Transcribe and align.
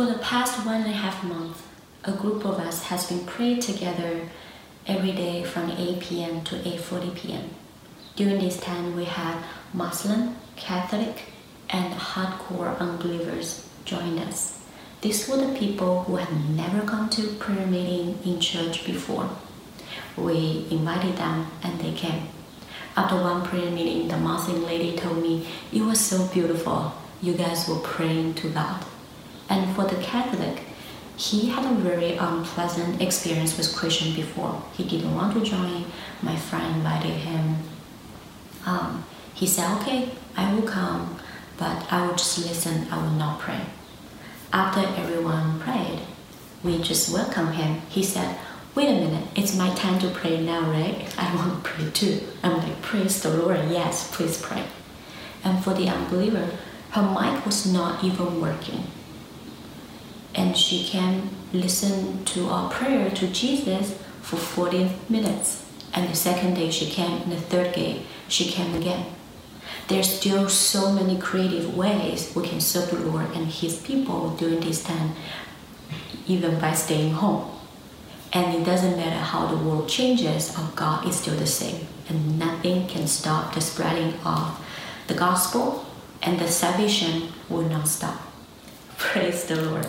For 0.00 0.06
the 0.06 0.18
past 0.20 0.64
one 0.64 0.76
and 0.76 0.86
a 0.86 0.96
half 0.96 1.22
months, 1.22 1.62
a 2.04 2.12
group 2.12 2.46
of 2.46 2.58
us 2.58 2.84
has 2.84 3.06
been 3.06 3.26
praying 3.26 3.60
together 3.60 4.30
every 4.86 5.12
day 5.12 5.44
from 5.44 5.70
8 5.70 6.00
p.m. 6.00 6.42
to 6.44 6.54
8:40 6.54 7.14
p.m. 7.14 7.50
During 8.16 8.38
this 8.38 8.58
time, 8.58 8.96
we 8.96 9.04
had 9.04 9.44
Muslim, 9.74 10.36
Catholic, 10.56 11.24
and 11.68 11.92
hardcore 11.92 12.78
unbelievers 12.78 13.68
join 13.84 14.18
us. 14.20 14.64
These 15.02 15.28
were 15.28 15.36
the 15.36 15.52
people 15.58 16.04
who 16.04 16.16
had 16.16 16.32
never 16.56 16.80
gone 16.80 17.10
to 17.10 17.34
prayer 17.34 17.66
meeting 17.66 18.18
in 18.24 18.40
church 18.40 18.86
before. 18.86 19.28
We 20.16 20.64
invited 20.70 21.18
them 21.18 21.48
and 21.62 21.78
they 21.78 21.92
came. 21.92 22.22
After 22.96 23.16
one 23.16 23.44
prayer 23.44 23.70
meeting, 23.70 24.08
the 24.08 24.16
Muslim 24.16 24.64
lady 24.64 24.96
told 24.96 25.20
me, 25.20 25.46
It 25.70 25.82
was 25.82 26.00
so 26.00 26.26
beautiful. 26.28 26.94
You 27.20 27.34
guys 27.34 27.68
were 27.68 27.80
praying 27.80 28.36
to 28.40 28.48
God. 28.48 28.86
And 29.50 29.74
for 29.74 29.84
the 29.84 29.96
Catholic, 29.96 30.62
he 31.16 31.50
had 31.50 31.66
a 31.70 31.74
very 31.74 32.12
unpleasant 32.16 33.02
experience 33.02 33.58
with 33.58 33.76
Christian 33.76 34.14
before. 34.14 34.62
He 34.74 34.84
didn't 34.84 35.14
want 35.14 35.34
to 35.34 35.44
join. 35.44 35.84
My 36.22 36.36
friend 36.36 36.76
invited 36.76 37.12
him. 37.12 37.56
Um, 38.64 39.04
he 39.34 39.46
said, 39.46 39.76
Okay, 39.78 40.12
I 40.36 40.54
will 40.54 40.62
come, 40.62 41.18
but 41.58 41.92
I 41.92 42.06
will 42.06 42.14
just 42.14 42.38
listen, 42.38 42.86
I 42.90 43.02
will 43.02 43.10
not 43.10 43.40
pray. 43.40 43.60
After 44.52 44.80
everyone 44.80 45.60
prayed, 45.60 46.00
we 46.62 46.80
just 46.80 47.12
welcomed 47.12 47.54
him. 47.54 47.82
He 47.88 48.02
said, 48.02 48.38
Wait 48.74 48.88
a 48.88 48.92
minute, 48.92 49.28
it's 49.34 49.56
my 49.56 49.74
time 49.74 49.98
to 49.98 50.08
pray 50.10 50.40
now, 50.40 50.70
right? 50.70 51.12
I 51.18 51.34
want 51.34 51.64
to 51.64 51.70
pray 51.70 51.90
too. 51.90 52.20
I'm 52.42 52.56
like, 52.58 52.80
Praise 52.80 53.20
the 53.22 53.30
Lord, 53.30 53.58
yes, 53.68 54.14
please 54.14 54.40
pray. 54.40 54.64
And 55.42 55.62
for 55.62 55.74
the 55.74 55.88
unbeliever, 55.88 56.48
her 56.92 57.02
mic 57.02 57.44
was 57.44 57.70
not 57.70 58.04
even 58.04 58.40
working. 58.40 58.84
And 60.34 60.56
she 60.56 60.84
can 60.84 61.30
listen 61.52 62.24
to 62.24 62.48
our 62.48 62.70
prayer 62.70 63.10
to 63.10 63.26
Jesus 63.28 63.98
for 64.22 64.36
40 64.36 64.90
minutes. 65.08 65.66
And 65.92 66.08
the 66.08 66.14
second 66.14 66.54
day 66.54 66.70
she 66.70 66.86
came, 66.86 67.22
and 67.22 67.32
the 67.32 67.40
third 67.40 67.74
day 67.74 68.02
she 68.28 68.44
came 68.44 68.74
again. 68.74 69.06
There's 69.88 70.18
still 70.18 70.48
so 70.48 70.92
many 70.92 71.18
creative 71.18 71.76
ways 71.76 72.32
we 72.36 72.46
can 72.46 72.60
serve 72.60 72.90
the 72.90 72.98
Lord 73.00 73.26
and 73.34 73.48
His 73.48 73.80
people 73.82 74.30
during 74.36 74.60
this 74.60 74.84
time, 74.84 75.14
even 76.28 76.60
by 76.60 76.74
staying 76.74 77.14
home. 77.14 77.50
And 78.32 78.54
it 78.54 78.64
doesn't 78.64 78.96
matter 78.96 79.18
how 79.18 79.46
the 79.46 79.56
world 79.56 79.88
changes, 79.88 80.56
our 80.56 80.70
God 80.76 81.08
is 81.08 81.16
still 81.16 81.34
the 81.34 81.46
same. 81.46 81.88
And 82.08 82.38
nothing 82.38 82.86
can 82.86 83.08
stop 83.08 83.54
the 83.54 83.60
spreading 83.60 84.14
of 84.24 84.64
the 85.08 85.14
gospel, 85.14 85.84
and 86.22 86.38
the 86.38 86.46
salvation 86.46 87.32
will 87.48 87.62
not 87.62 87.88
stop. 87.88 88.20
Praise 88.98 89.44
the 89.44 89.60
Lord. 89.60 89.88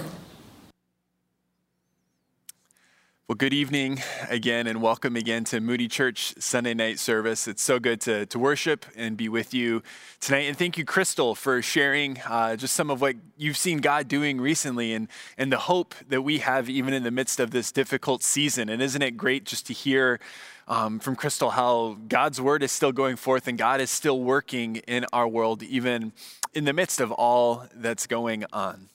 Well, 3.31 3.37
good 3.37 3.53
evening 3.53 4.01
again, 4.29 4.67
and 4.67 4.81
welcome 4.81 5.15
again 5.15 5.45
to 5.45 5.61
Moody 5.61 5.87
Church 5.87 6.33
Sunday 6.37 6.73
night 6.73 6.99
service. 6.99 7.47
It's 7.47 7.63
so 7.63 7.79
good 7.79 8.01
to, 8.01 8.25
to 8.25 8.37
worship 8.37 8.85
and 8.93 9.15
be 9.15 9.29
with 9.29 9.53
you 9.53 9.83
tonight. 10.19 10.49
And 10.49 10.57
thank 10.57 10.77
you, 10.77 10.83
Crystal, 10.83 11.33
for 11.33 11.61
sharing 11.61 12.19
uh, 12.27 12.57
just 12.57 12.75
some 12.75 12.89
of 12.89 12.99
what 12.99 13.15
you've 13.37 13.55
seen 13.55 13.77
God 13.77 14.09
doing 14.09 14.41
recently 14.41 14.91
and, 14.91 15.07
and 15.37 15.49
the 15.49 15.59
hope 15.59 15.95
that 16.09 16.23
we 16.23 16.39
have 16.39 16.69
even 16.69 16.93
in 16.93 17.03
the 17.03 17.09
midst 17.09 17.39
of 17.39 17.51
this 17.51 17.71
difficult 17.71 18.21
season. 18.21 18.67
And 18.67 18.81
isn't 18.81 19.01
it 19.01 19.15
great 19.15 19.45
just 19.45 19.65
to 19.67 19.73
hear 19.73 20.19
um, 20.67 20.99
from 20.99 21.15
Crystal 21.15 21.51
how 21.51 21.99
God's 22.09 22.41
word 22.41 22.63
is 22.63 22.73
still 22.73 22.91
going 22.91 23.15
forth 23.15 23.47
and 23.47 23.57
God 23.57 23.79
is 23.79 23.89
still 23.89 24.19
working 24.19 24.75
in 24.89 25.05
our 25.13 25.25
world, 25.25 25.63
even 25.63 26.11
in 26.53 26.65
the 26.65 26.73
midst 26.73 26.99
of 26.99 27.13
all 27.13 27.65
that's 27.73 28.07
going 28.07 28.43
on? 28.51 28.89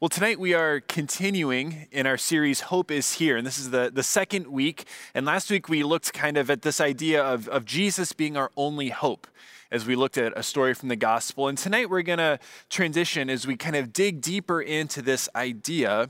Well, 0.00 0.08
tonight 0.08 0.40
we 0.40 0.54
are 0.54 0.80
continuing 0.80 1.86
in 1.92 2.06
our 2.06 2.16
series, 2.16 2.60
Hope 2.62 2.90
is 2.90 3.12
Here. 3.12 3.36
And 3.36 3.46
this 3.46 3.58
is 3.58 3.68
the, 3.68 3.90
the 3.92 4.02
second 4.02 4.46
week. 4.46 4.86
And 5.12 5.26
last 5.26 5.50
week 5.50 5.68
we 5.68 5.82
looked 5.82 6.14
kind 6.14 6.38
of 6.38 6.48
at 6.48 6.62
this 6.62 6.80
idea 6.80 7.22
of, 7.22 7.46
of 7.48 7.66
Jesus 7.66 8.14
being 8.14 8.34
our 8.34 8.50
only 8.56 8.88
hope 8.88 9.26
as 9.70 9.84
we 9.84 9.94
looked 9.94 10.16
at 10.16 10.32
a 10.38 10.42
story 10.42 10.72
from 10.72 10.88
the 10.88 10.96
gospel. 10.96 11.48
And 11.48 11.58
tonight 11.58 11.90
we're 11.90 12.00
going 12.00 12.18
to 12.18 12.38
transition 12.70 13.28
as 13.28 13.46
we 13.46 13.58
kind 13.58 13.76
of 13.76 13.92
dig 13.92 14.22
deeper 14.22 14.62
into 14.62 15.02
this 15.02 15.28
idea 15.36 16.08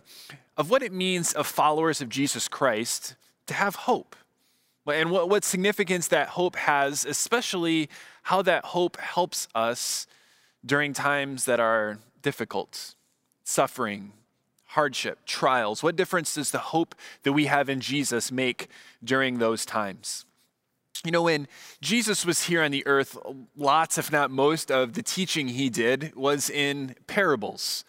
of 0.56 0.70
what 0.70 0.84
it 0.84 0.92
means 0.92 1.32
of 1.32 1.48
followers 1.48 2.00
of 2.00 2.08
Jesus 2.08 2.46
Christ 2.46 3.16
to 3.46 3.54
have 3.54 3.74
hope. 3.74 4.14
And 4.86 5.10
what, 5.10 5.28
what 5.28 5.42
significance 5.42 6.06
that 6.06 6.28
hope 6.28 6.54
has, 6.54 7.04
especially 7.04 7.90
how 8.22 8.40
that 8.42 8.66
hope 8.66 8.98
helps 9.00 9.48
us 9.52 10.06
during 10.64 10.92
times 10.92 11.44
that 11.46 11.58
are 11.58 11.98
difficult 12.22 12.94
suffering, 13.50 14.12
hardship, 14.68 15.18
trials? 15.26 15.82
What 15.82 15.96
difference 15.96 16.34
does 16.34 16.52
the 16.52 16.58
hope 16.58 16.94
that 17.24 17.32
we 17.32 17.46
have 17.46 17.68
in 17.68 17.80
Jesus 17.80 18.30
make 18.30 18.68
during 19.02 19.38
those 19.38 19.66
times? 19.66 20.24
You 21.04 21.10
know, 21.10 21.22
when 21.22 21.48
Jesus 21.80 22.24
was 22.24 22.44
here 22.44 22.62
on 22.62 22.70
the 22.70 22.86
earth, 22.86 23.16
lots, 23.56 23.98
if 23.98 24.12
not 24.12 24.30
most, 24.30 24.70
of 24.70 24.92
the 24.92 25.02
teaching 25.02 25.48
he 25.48 25.68
did 25.70 26.14
was 26.14 26.48
in 26.48 26.94
parables. 27.06 27.84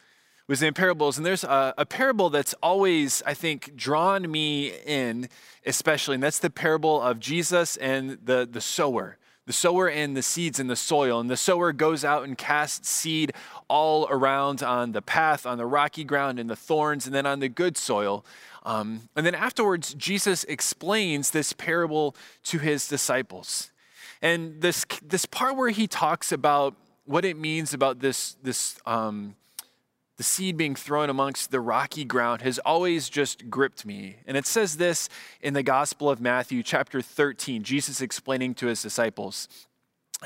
Was 0.48 0.62
in 0.62 0.74
parables, 0.74 1.18
and 1.18 1.26
there's 1.26 1.46
a, 1.46 1.74
a 1.78 1.86
parable 1.86 2.30
that's 2.30 2.54
always, 2.62 3.24
I 3.26 3.34
think, 3.34 3.76
drawn 3.76 4.30
me 4.30 4.74
in, 4.86 5.30
especially, 5.66 6.16
and 6.16 6.24
that's 6.24 6.40
the 6.40 6.50
parable 6.50 7.02
of 7.02 7.22
Jesus 7.22 7.78
and 7.78 8.18
the 8.22 8.46
the 8.52 8.60
sower 8.60 9.18
the 9.46 9.54
sower 9.54 9.90
and 9.90 10.16
the 10.16 10.22
seeds 10.22 10.60
in 10.60 10.68
the 10.68 10.76
soil. 10.76 11.20
And 11.20 11.30
the 11.30 11.38
sower 11.38 11.74
goes 11.74 12.06
out 12.06 12.24
and 12.24 12.38
casts 12.38 12.90
seed 12.90 13.34
all 13.68 14.08
around 14.10 14.62
on 14.62 14.92
the 14.92 15.02
path, 15.02 15.46
on 15.46 15.58
the 15.58 15.66
rocky 15.66 16.04
ground, 16.04 16.40
in 16.40 16.48
the 16.48 16.56
thorns, 16.56 17.06
and 17.06 17.16
then 17.16 17.26
on 17.26 17.40
the 17.40 17.50
good 17.50 17.78
soil. 17.78 18.24
Um, 18.64 19.10
and 19.16 19.26
then 19.26 19.36
afterwards, 19.36 19.94
Jesus 19.96 20.44
explains 20.44 21.32
this 21.32 21.54
parable 21.54 22.16
to 22.44 22.60
his 22.60 22.88
disciples. 22.88 23.72
And 24.22 24.62
this, 24.62 24.86
this 25.02 25.26
part 25.26 25.56
where 25.56 25.70
he 25.70 25.88
talks 25.88 26.32
about 26.32 26.76
what 27.06 27.26
it 27.26 27.38
means 27.38 27.74
about 27.74 28.00
this, 28.00 28.36
this 28.44 28.80
um, 28.86 29.36
the 30.18 30.24
seed 30.24 30.58
being 30.58 30.76
thrown 30.76 31.10
amongst 31.10 31.52
the 31.52 31.60
rocky 31.60 32.04
ground 32.04 32.42
has 32.42 32.60
always 32.60 33.10
just 33.10 33.50
gripped 33.50 33.86
me. 33.86 34.18
And 34.28 34.38
it 34.38 34.46
says 34.46 34.78
this 34.78 35.10
in 35.42 35.54
the 35.54 35.64
Gospel 35.64 36.10
of 36.10 36.22
Matthew, 36.22 36.64
chapter 36.64 37.02
13, 37.02 37.64
Jesus 37.64 38.02
explaining 38.02 38.54
to 38.56 38.68
his 38.68 38.82
disciples 38.82 39.48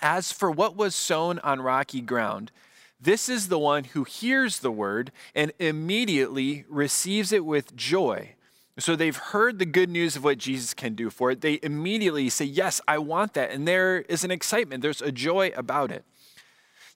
As 0.01 0.31
for 0.31 0.51
what 0.51 0.75
was 0.75 0.95
sown 0.95 1.39
on 1.39 1.61
rocky 1.61 2.01
ground, 2.01 2.51
this 2.99 3.29
is 3.29 3.47
the 3.47 3.59
one 3.59 3.83
who 3.85 4.03
hears 4.03 4.59
the 4.59 4.71
word 4.71 5.11
and 5.33 5.51
immediately 5.59 6.65
receives 6.67 7.31
it 7.31 7.45
with 7.45 7.75
joy. 7.75 8.35
So 8.77 8.95
they've 8.95 9.15
heard 9.15 9.59
the 9.59 9.65
good 9.65 9.89
news 9.89 10.15
of 10.15 10.23
what 10.23 10.37
Jesus 10.37 10.73
can 10.73 10.95
do 10.95 11.09
for 11.09 11.31
it. 11.31 11.39
They 11.39 11.59
immediately 11.63 12.29
say, 12.29 12.45
Yes, 12.45 12.81
I 12.87 12.97
want 12.97 13.33
that. 13.35 13.51
And 13.51 13.67
there 13.67 13.99
is 14.01 14.23
an 14.23 14.31
excitement, 14.31 14.81
there's 14.81 15.01
a 15.01 15.11
joy 15.11 15.51
about 15.55 15.91
it. 15.91 16.03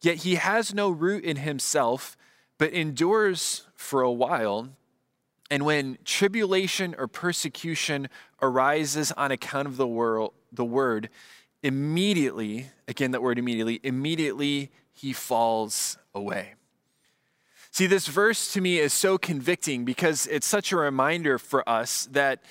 Yet 0.01 0.17
he 0.17 0.35
has 0.35 0.73
no 0.73 0.89
root 0.89 1.23
in 1.23 1.37
himself 1.37 2.17
but 2.59 2.71
endures 2.73 3.65
for 3.75 4.03
a 4.03 4.11
while. 4.11 4.69
And 5.49 5.65
when 5.65 5.97
tribulation 6.05 6.93
or 6.99 7.07
persecution 7.07 8.09
arises 8.39 9.11
on 9.13 9.31
account 9.31 9.67
of 9.67 9.77
the, 9.77 9.87
world, 9.87 10.33
the 10.51 10.65
word, 10.65 11.09
immediately, 11.63 12.67
again, 12.87 13.11
that 13.11 13.23
word 13.23 13.39
immediately, 13.39 13.79
immediately 13.81 14.69
he 14.91 15.13
falls 15.13 15.97
away. 16.13 16.53
See, 17.71 17.87
this 17.87 18.07
verse 18.07 18.53
to 18.53 18.61
me 18.61 18.77
is 18.79 18.93
so 18.93 19.17
convicting 19.17 19.85
because 19.85 20.27
it's 20.27 20.47
such 20.47 20.71
a 20.71 20.75
reminder 20.75 21.37
for 21.37 21.67
us 21.67 22.07
that, 22.11 22.43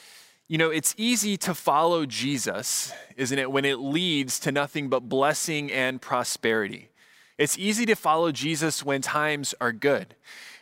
you 0.49 0.57
know, 0.59 0.71
it's 0.71 0.95
easy 0.97 1.37
to 1.39 1.55
follow 1.55 2.07
Jesus, 2.07 2.93
isn't 3.17 3.39
it, 3.39 3.51
when 3.51 3.65
it 3.65 3.79
leads 3.79 4.41
to 4.41 4.53
nothing 4.53 4.89
but 4.89 5.01
blessing 5.09 5.71
and 5.71 6.01
prosperity. 6.01 6.89
It's 7.39 7.57
easy 7.57 7.87
to 7.87 7.95
follow 7.95 8.33
Jesus 8.33 8.85
when 8.85 9.01
times 9.01 9.55
are 9.61 9.73
good. 9.73 10.17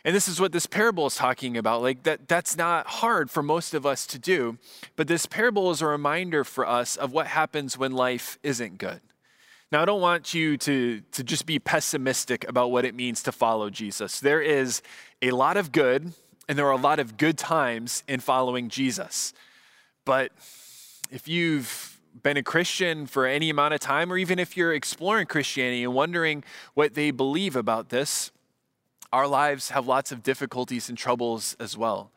And 0.05 0.15
this 0.15 0.27
is 0.27 0.39
what 0.39 0.51
this 0.51 0.67
parable 0.67 1.07
is 1.07 1.15
talking 1.15 1.57
about. 1.57 1.81
Like 1.81 2.03
that 2.03 2.27
that's 2.27 2.55
not 2.55 2.87
hard 2.87 3.29
for 3.29 3.43
most 3.43 3.73
of 3.73 3.85
us 3.85 4.05
to 4.07 4.19
do, 4.19 4.57
but 4.95 5.07
this 5.07 5.25
parable 5.25 5.71
is 5.71 5.81
a 5.81 5.87
reminder 5.87 6.43
for 6.43 6.67
us 6.67 6.95
of 6.95 7.11
what 7.11 7.27
happens 7.27 7.77
when 7.77 7.91
life 7.91 8.37
isn't 8.43 8.77
good. 8.77 9.01
Now, 9.69 9.81
I 9.81 9.85
don't 9.85 9.99
want 9.99 10.33
you 10.33 10.55
to, 10.59 11.01
to 11.11 11.23
just 11.23 11.45
be 11.45 11.59
pessimistic 11.59 12.47
about 12.47 12.71
what 12.71 12.85
it 12.85 12.95
means 12.95 13.21
to 13.23 13.33
follow 13.33 13.69
Jesus. 13.69 14.21
There 14.21 14.41
is 14.41 14.81
a 15.21 15.31
lot 15.31 15.57
of 15.57 15.73
good, 15.73 16.13
and 16.47 16.57
there 16.57 16.67
are 16.67 16.71
a 16.71 16.77
lot 16.77 16.99
of 16.99 17.17
good 17.17 17.37
times 17.37 18.01
in 18.07 18.21
following 18.21 18.69
Jesus. 18.69 19.33
But 20.05 20.31
if 21.11 21.27
you've 21.27 21.96
been 22.23 22.37
a 22.37 22.43
Christian 22.43 23.05
for 23.05 23.25
any 23.25 23.49
amount 23.49 23.73
of 23.73 23.79
time, 23.79 24.11
or 24.11 24.17
even 24.17 24.39
if 24.39 24.57
you're 24.57 24.73
exploring 24.73 25.27
Christianity 25.27 25.83
and 25.83 25.93
wondering 25.93 26.43
what 26.73 26.93
they 26.93 27.11
believe 27.11 27.55
about 27.55 27.89
this, 27.89 28.31
our 29.13 29.27
lives 29.27 29.69
have 29.69 29.87
lots 29.87 30.11
of 30.11 30.23
difficulties 30.23 30.89
and 30.89 30.97
troubles 30.97 31.55
as 31.59 31.77
well. 31.77 32.11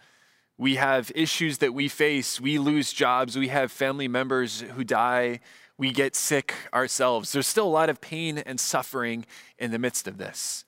We 0.58 0.74
have 0.74 1.10
issues 1.14 1.58
that 1.58 1.72
we 1.72 1.88
face. 1.88 2.40
We 2.40 2.58
lose 2.58 2.92
jobs. 2.92 3.38
We 3.38 3.48
have 3.48 3.72
family 3.72 4.08
members 4.08 4.60
who 4.60 4.84
die. 4.84 5.40
We 5.78 5.90
get 5.92 6.14
sick 6.14 6.54
ourselves. 6.74 7.32
There's 7.32 7.46
still 7.46 7.66
a 7.66 7.68
lot 7.68 7.88
of 7.88 8.00
pain 8.00 8.38
and 8.38 8.60
suffering 8.60 9.24
in 9.58 9.70
the 9.70 9.78
midst 9.78 10.06
of 10.06 10.18
this. 10.18 10.66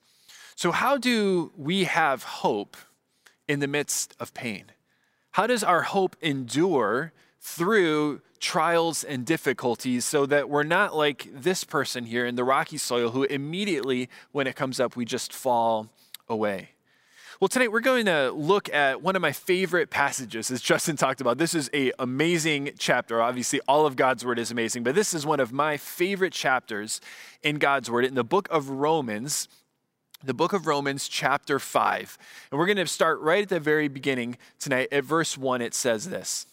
So, 0.55 0.71
how 0.71 0.97
do 0.97 1.51
we 1.55 1.83
have 1.83 2.23
hope 2.23 2.77
in 3.47 3.59
the 3.59 3.67
midst 3.67 4.15
of 4.19 4.33
pain? 4.33 4.65
How 5.33 5.45
does 5.45 5.63
our 5.63 5.83
hope 5.83 6.15
endure 6.21 7.11
through 7.39 8.21
trials 8.43 9.05
and 9.05 9.25
difficulties 9.25 10.03
so 10.03 10.25
that 10.25 10.49
we're 10.49 10.63
not 10.63 10.93
like 10.93 11.29
this 11.33 11.63
person 11.63 12.03
here 12.03 12.25
in 12.25 12.35
the 12.35 12.43
rocky 12.43 12.77
soil 12.77 13.11
who 13.11 13.23
immediately, 13.23 14.09
when 14.33 14.47
it 14.47 14.55
comes 14.55 14.81
up, 14.81 14.97
we 14.97 15.05
just 15.05 15.31
fall 15.31 15.87
away? 16.27 16.69
Well, 17.39 17.47
tonight 17.47 17.71
we're 17.71 17.79
going 17.79 18.05
to 18.05 18.31
look 18.31 18.71
at 18.73 19.01
one 19.01 19.15
of 19.15 19.21
my 19.21 19.31
favorite 19.31 19.89
passages, 19.89 20.51
as 20.51 20.61
Justin 20.61 20.97
talked 20.97 21.21
about. 21.21 21.37
This 21.37 21.55
is 21.55 21.69
an 21.69 21.93
amazing 21.99 22.71
chapter. 22.77 23.21
Obviously, 23.21 23.61
all 23.65 23.85
of 23.85 23.95
God's 23.95 24.25
word 24.25 24.37
is 24.37 24.51
amazing, 24.51 24.83
but 24.83 24.93
this 24.93 25.13
is 25.13 25.25
one 25.25 25.39
of 25.39 25.53
my 25.53 25.77
favorite 25.77 26.33
chapters 26.33 26.99
in 27.43 27.59
God's 27.59 27.89
word 27.89 28.03
in 28.03 28.13
the 28.13 28.25
book 28.25 28.47
of 28.51 28.69
Romans 28.69 29.47
the 30.25 30.33
book 30.33 30.53
of 30.53 30.67
Romans, 30.67 31.09
chapter 31.09 31.59
5. 31.59 32.17
And 32.49 32.57
we're 32.57 32.65
going 32.65 32.77
to 32.77 32.87
start 32.87 33.19
right 33.19 33.43
at 33.43 33.49
the 33.49 33.59
very 33.59 33.89
beginning 33.89 34.37
tonight. 34.57 34.87
At 34.89 35.03
verse 35.03 35.37
1, 35.37 35.61
it 35.61 35.73
says 35.73 36.07
this 36.07 36.45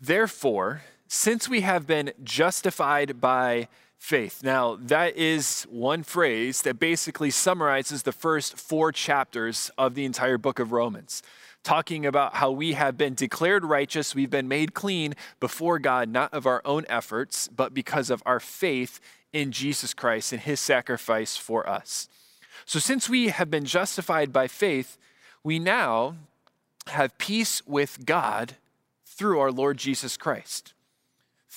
Therefore, 0.00 0.82
since 1.08 1.48
we 1.48 1.62
have 1.62 1.86
been 1.86 2.12
justified 2.22 3.20
by 3.20 3.68
faith. 3.96 4.42
Now, 4.44 4.76
that 4.82 5.16
is 5.16 5.66
one 5.70 6.02
phrase 6.02 6.62
that 6.62 6.78
basically 6.78 7.30
summarizes 7.30 8.02
the 8.02 8.12
first 8.12 8.56
four 8.56 8.92
chapters 8.92 9.70
of 9.76 9.94
the 9.94 10.04
entire 10.04 10.38
book 10.38 10.58
of 10.58 10.70
Romans, 10.70 11.22
talking 11.64 12.06
about 12.06 12.36
how 12.36 12.50
we 12.50 12.74
have 12.74 12.96
been 12.96 13.14
declared 13.14 13.64
righteous, 13.64 14.14
we've 14.14 14.30
been 14.30 14.48
made 14.48 14.74
clean 14.74 15.14
before 15.40 15.78
God, 15.78 16.08
not 16.08 16.32
of 16.32 16.46
our 16.46 16.62
own 16.64 16.84
efforts, 16.88 17.48
but 17.48 17.74
because 17.74 18.10
of 18.10 18.22
our 18.24 18.38
faith 18.38 19.00
in 19.32 19.50
Jesus 19.50 19.94
Christ 19.94 20.32
and 20.32 20.42
his 20.42 20.60
sacrifice 20.60 21.36
for 21.36 21.68
us. 21.68 22.08
So, 22.64 22.78
since 22.78 23.08
we 23.08 23.28
have 23.28 23.50
been 23.50 23.64
justified 23.64 24.32
by 24.32 24.46
faith, 24.46 24.98
we 25.42 25.58
now 25.58 26.16
have 26.88 27.18
peace 27.18 27.66
with 27.66 28.04
God 28.04 28.56
through 29.04 29.40
our 29.40 29.50
Lord 29.50 29.78
Jesus 29.78 30.16
Christ. 30.16 30.74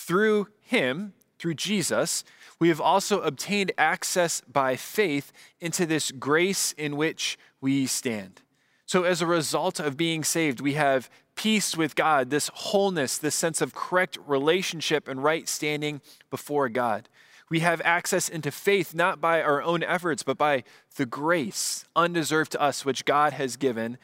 Through 0.01 0.47
him, 0.61 1.13
through 1.37 1.53
Jesus, 1.53 2.23
we 2.59 2.69
have 2.69 2.81
also 2.81 3.21
obtained 3.21 3.71
access 3.77 4.41
by 4.51 4.75
faith 4.75 5.31
into 5.59 5.85
this 5.85 6.09
grace 6.09 6.71
in 6.71 6.97
which 6.97 7.37
we 7.61 7.85
stand. 7.85 8.41
So, 8.87 9.03
as 9.03 9.21
a 9.21 9.27
result 9.27 9.79
of 9.79 9.97
being 9.97 10.23
saved, 10.23 10.59
we 10.59 10.73
have 10.73 11.07
peace 11.35 11.77
with 11.77 11.95
God, 11.95 12.31
this 12.31 12.49
wholeness, 12.51 13.19
this 13.19 13.35
sense 13.35 13.61
of 13.61 13.75
correct 13.75 14.17
relationship 14.25 15.07
and 15.07 15.23
right 15.23 15.47
standing 15.47 16.01
before 16.31 16.67
God. 16.67 17.07
We 17.51 17.59
have 17.59 17.79
access 17.85 18.27
into 18.27 18.49
faith 18.49 18.95
not 18.95 19.21
by 19.21 19.43
our 19.43 19.61
own 19.61 19.83
efforts, 19.83 20.23
but 20.23 20.37
by 20.37 20.63
the 20.95 21.05
grace 21.05 21.85
undeserved 21.95 22.53
to 22.53 22.61
us, 22.61 22.83
which 22.83 23.05
God 23.05 23.33
has 23.33 23.55
given. 23.55 23.99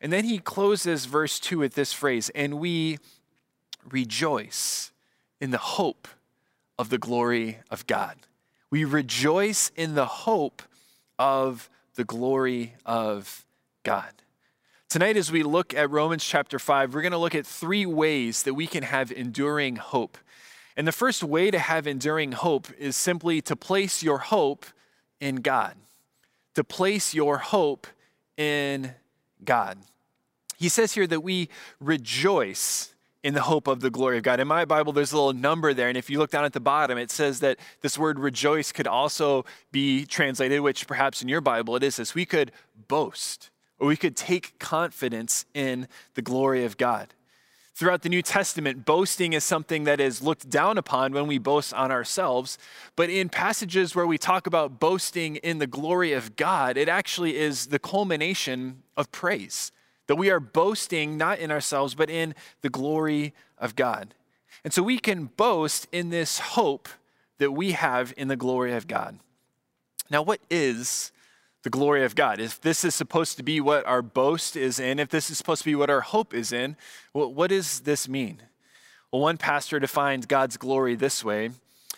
And 0.00 0.12
then 0.12 0.24
he 0.24 0.38
closes 0.38 1.04
verse 1.04 1.38
2 1.38 1.58
with 1.60 1.74
this 1.74 1.92
phrase, 1.92 2.30
and 2.30 2.54
we 2.58 2.98
rejoice 3.88 4.90
in 5.40 5.50
the 5.50 5.58
hope 5.58 6.08
of 6.78 6.90
the 6.90 6.98
glory 6.98 7.58
of 7.70 7.86
God. 7.86 8.16
We 8.70 8.84
rejoice 8.84 9.70
in 9.76 9.94
the 9.94 10.06
hope 10.06 10.62
of 11.18 11.70
the 11.94 12.04
glory 12.04 12.74
of 12.84 13.44
God. 13.82 14.12
Tonight, 14.88 15.16
as 15.16 15.32
we 15.32 15.42
look 15.42 15.74
at 15.74 15.90
Romans 15.90 16.24
chapter 16.24 16.58
5, 16.58 16.94
we're 16.94 17.02
going 17.02 17.12
to 17.12 17.18
look 17.18 17.34
at 17.34 17.46
three 17.46 17.86
ways 17.86 18.44
that 18.44 18.54
we 18.54 18.66
can 18.66 18.82
have 18.82 19.10
enduring 19.10 19.76
hope. 19.76 20.18
And 20.76 20.86
the 20.86 20.92
first 20.92 21.24
way 21.24 21.50
to 21.50 21.58
have 21.58 21.86
enduring 21.86 22.32
hope 22.32 22.68
is 22.78 22.96
simply 22.96 23.40
to 23.42 23.56
place 23.56 24.02
your 24.02 24.18
hope 24.18 24.66
in 25.20 25.36
God. 25.36 25.74
To 26.54 26.62
place 26.62 27.14
your 27.14 27.38
hope 27.38 27.86
in 28.36 28.94
God. 29.44 29.78
He 30.56 30.68
says 30.68 30.92
here 30.92 31.06
that 31.06 31.20
we 31.20 31.48
rejoice 31.80 32.94
in 33.26 33.34
the 33.34 33.42
hope 33.42 33.66
of 33.66 33.80
the 33.80 33.90
glory 33.90 34.18
of 34.18 34.22
God. 34.22 34.38
In 34.38 34.46
my 34.46 34.64
Bible, 34.64 34.92
there's 34.92 35.10
a 35.10 35.16
little 35.16 35.32
number 35.32 35.74
there. 35.74 35.88
And 35.88 35.98
if 35.98 36.08
you 36.08 36.20
look 36.20 36.30
down 36.30 36.44
at 36.44 36.52
the 36.52 36.60
bottom, 36.60 36.96
it 36.96 37.10
says 37.10 37.40
that 37.40 37.58
this 37.80 37.98
word 37.98 38.20
rejoice 38.20 38.70
could 38.70 38.86
also 38.86 39.44
be 39.72 40.06
translated, 40.06 40.60
which 40.60 40.86
perhaps 40.86 41.22
in 41.22 41.28
your 41.28 41.40
Bible 41.40 41.74
it 41.74 41.82
is 41.82 41.96
this 41.96 42.14
we 42.14 42.24
could 42.24 42.52
boast 42.86 43.50
or 43.80 43.88
we 43.88 43.96
could 43.96 44.16
take 44.16 44.56
confidence 44.60 45.44
in 45.54 45.88
the 46.14 46.22
glory 46.22 46.64
of 46.64 46.76
God. 46.76 47.14
Throughout 47.74 48.02
the 48.02 48.08
New 48.08 48.22
Testament, 48.22 48.84
boasting 48.84 49.32
is 49.32 49.42
something 49.42 49.82
that 49.84 49.98
is 49.98 50.22
looked 50.22 50.48
down 50.48 50.78
upon 50.78 51.12
when 51.12 51.26
we 51.26 51.38
boast 51.38 51.74
on 51.74 51.90
ourselves. 51.90 52.58
But 52.94 53.10
in 53.10 53.28
passages 53.28 53.96
where 53.96 54.06
we 54.06 54.18
talk 54.18 54.46
about 54.46 54.78
boasting 54.78 55.34
in 55.36 55.58
the 55.58 55.66
glory 55.66 56.12
of 56.12 56.36
God, 56.36 56.76
it 56.76 56.88
actually 56.88 57.36
is 57.36 57.66
the 57.66 57.80
culmination 57.80 58.84
of 58.96 59.10
praise 59.10 59.72
that 60.06 60.16
we 60.16 60.30
are 60.30 60.40
boasting 60.40 61.16
not 61.16 61.38
in 61.38 61.50
ourselves, 61.50 61.94
but 61.94 62.10
in 62.10 62.34
the 62.62 62.68
glory 62.68 63.34
of 63.58 63.76
God. 63.76 64.14
And 64.64 64.72
so 64.72 64.82
we 64.82 64.98
can 64.98 65.26
boast 65.36 65.86
in 65.92 66.10
this 66.10 66.38
hope 66.38 66.88
that 67.38 67.52
we 67.52 67.72
have 67.72 68.14
in 68.16 68.28
the 68.28 68.36
glory 68.36 68.72
of 68.72 68.86
God. 68.86 69.18
Now, 70.10 70.22
what 70.22 70.40
is 70.50 71.12
the 71.62 71.70
glory 71.70 72.04
of 72.04 72.14
God? 72.14 72.40
If 72.40 72.60
this 72.60 72.84
is 72.84 72.94
supposed 72.94 73.36
to 73.36 73.42
be 73.42 73.60
what 73.60 73.86
our 73.86 74.02
boast 74.02 74.56
is 74.56 74.78
in, 74.78 74.98
if 74.98 75.08
this 75.08 75.30
is 75.30 75.38
supposed 75.38 75.62
to 75.62 75.66
be 75.66 75.74
what 75.74 75.90
our 75.90 76.00
hope 76.00 76.32
is 76.32 76.52
in, 76.52 76.76
well, 77.12 77.32
what 77.32 77.50
does 77.50 77.80
this 77.80 78.08
mean? 78.08 78.42
Well, 79.12 79.22
one 79.22 79.36
pastor 79.36 79.78
defined 79.78 80.28
God's 80.28 80.56
glory 80.56 80.94
this 80.94 81.24
way 81.24 81.50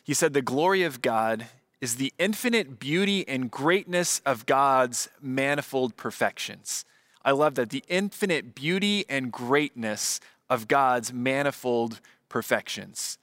He 0.05 0.15
said, 0.15 0.33
The 0.33 0.43
glory 0.43 0.83
of 0.83 1.03
God 1.03 1.47
is 1.81 1.97
the 1.97 2.13
infinite 2.19 2.81
beauty 2.81 3.27
and 3.29 3.51
greatness 3.51 4.21
of 4.27 4.47
God's 4.47 5.09
manifold 5.21 5.97
perfections. 5.97 6.85
I 7.29 7.33
love 7.33 7.57
that 7.57 7.69
the 7.69 7.85
infinite 7.89 8.55
beauty 8.55 9.05
and 9.07 9.31
greatness 9.31 10.19
of 10.49 10.67
God's 10.67 11.13
manifold 11.13 12.01
perfections. 12.31 13.19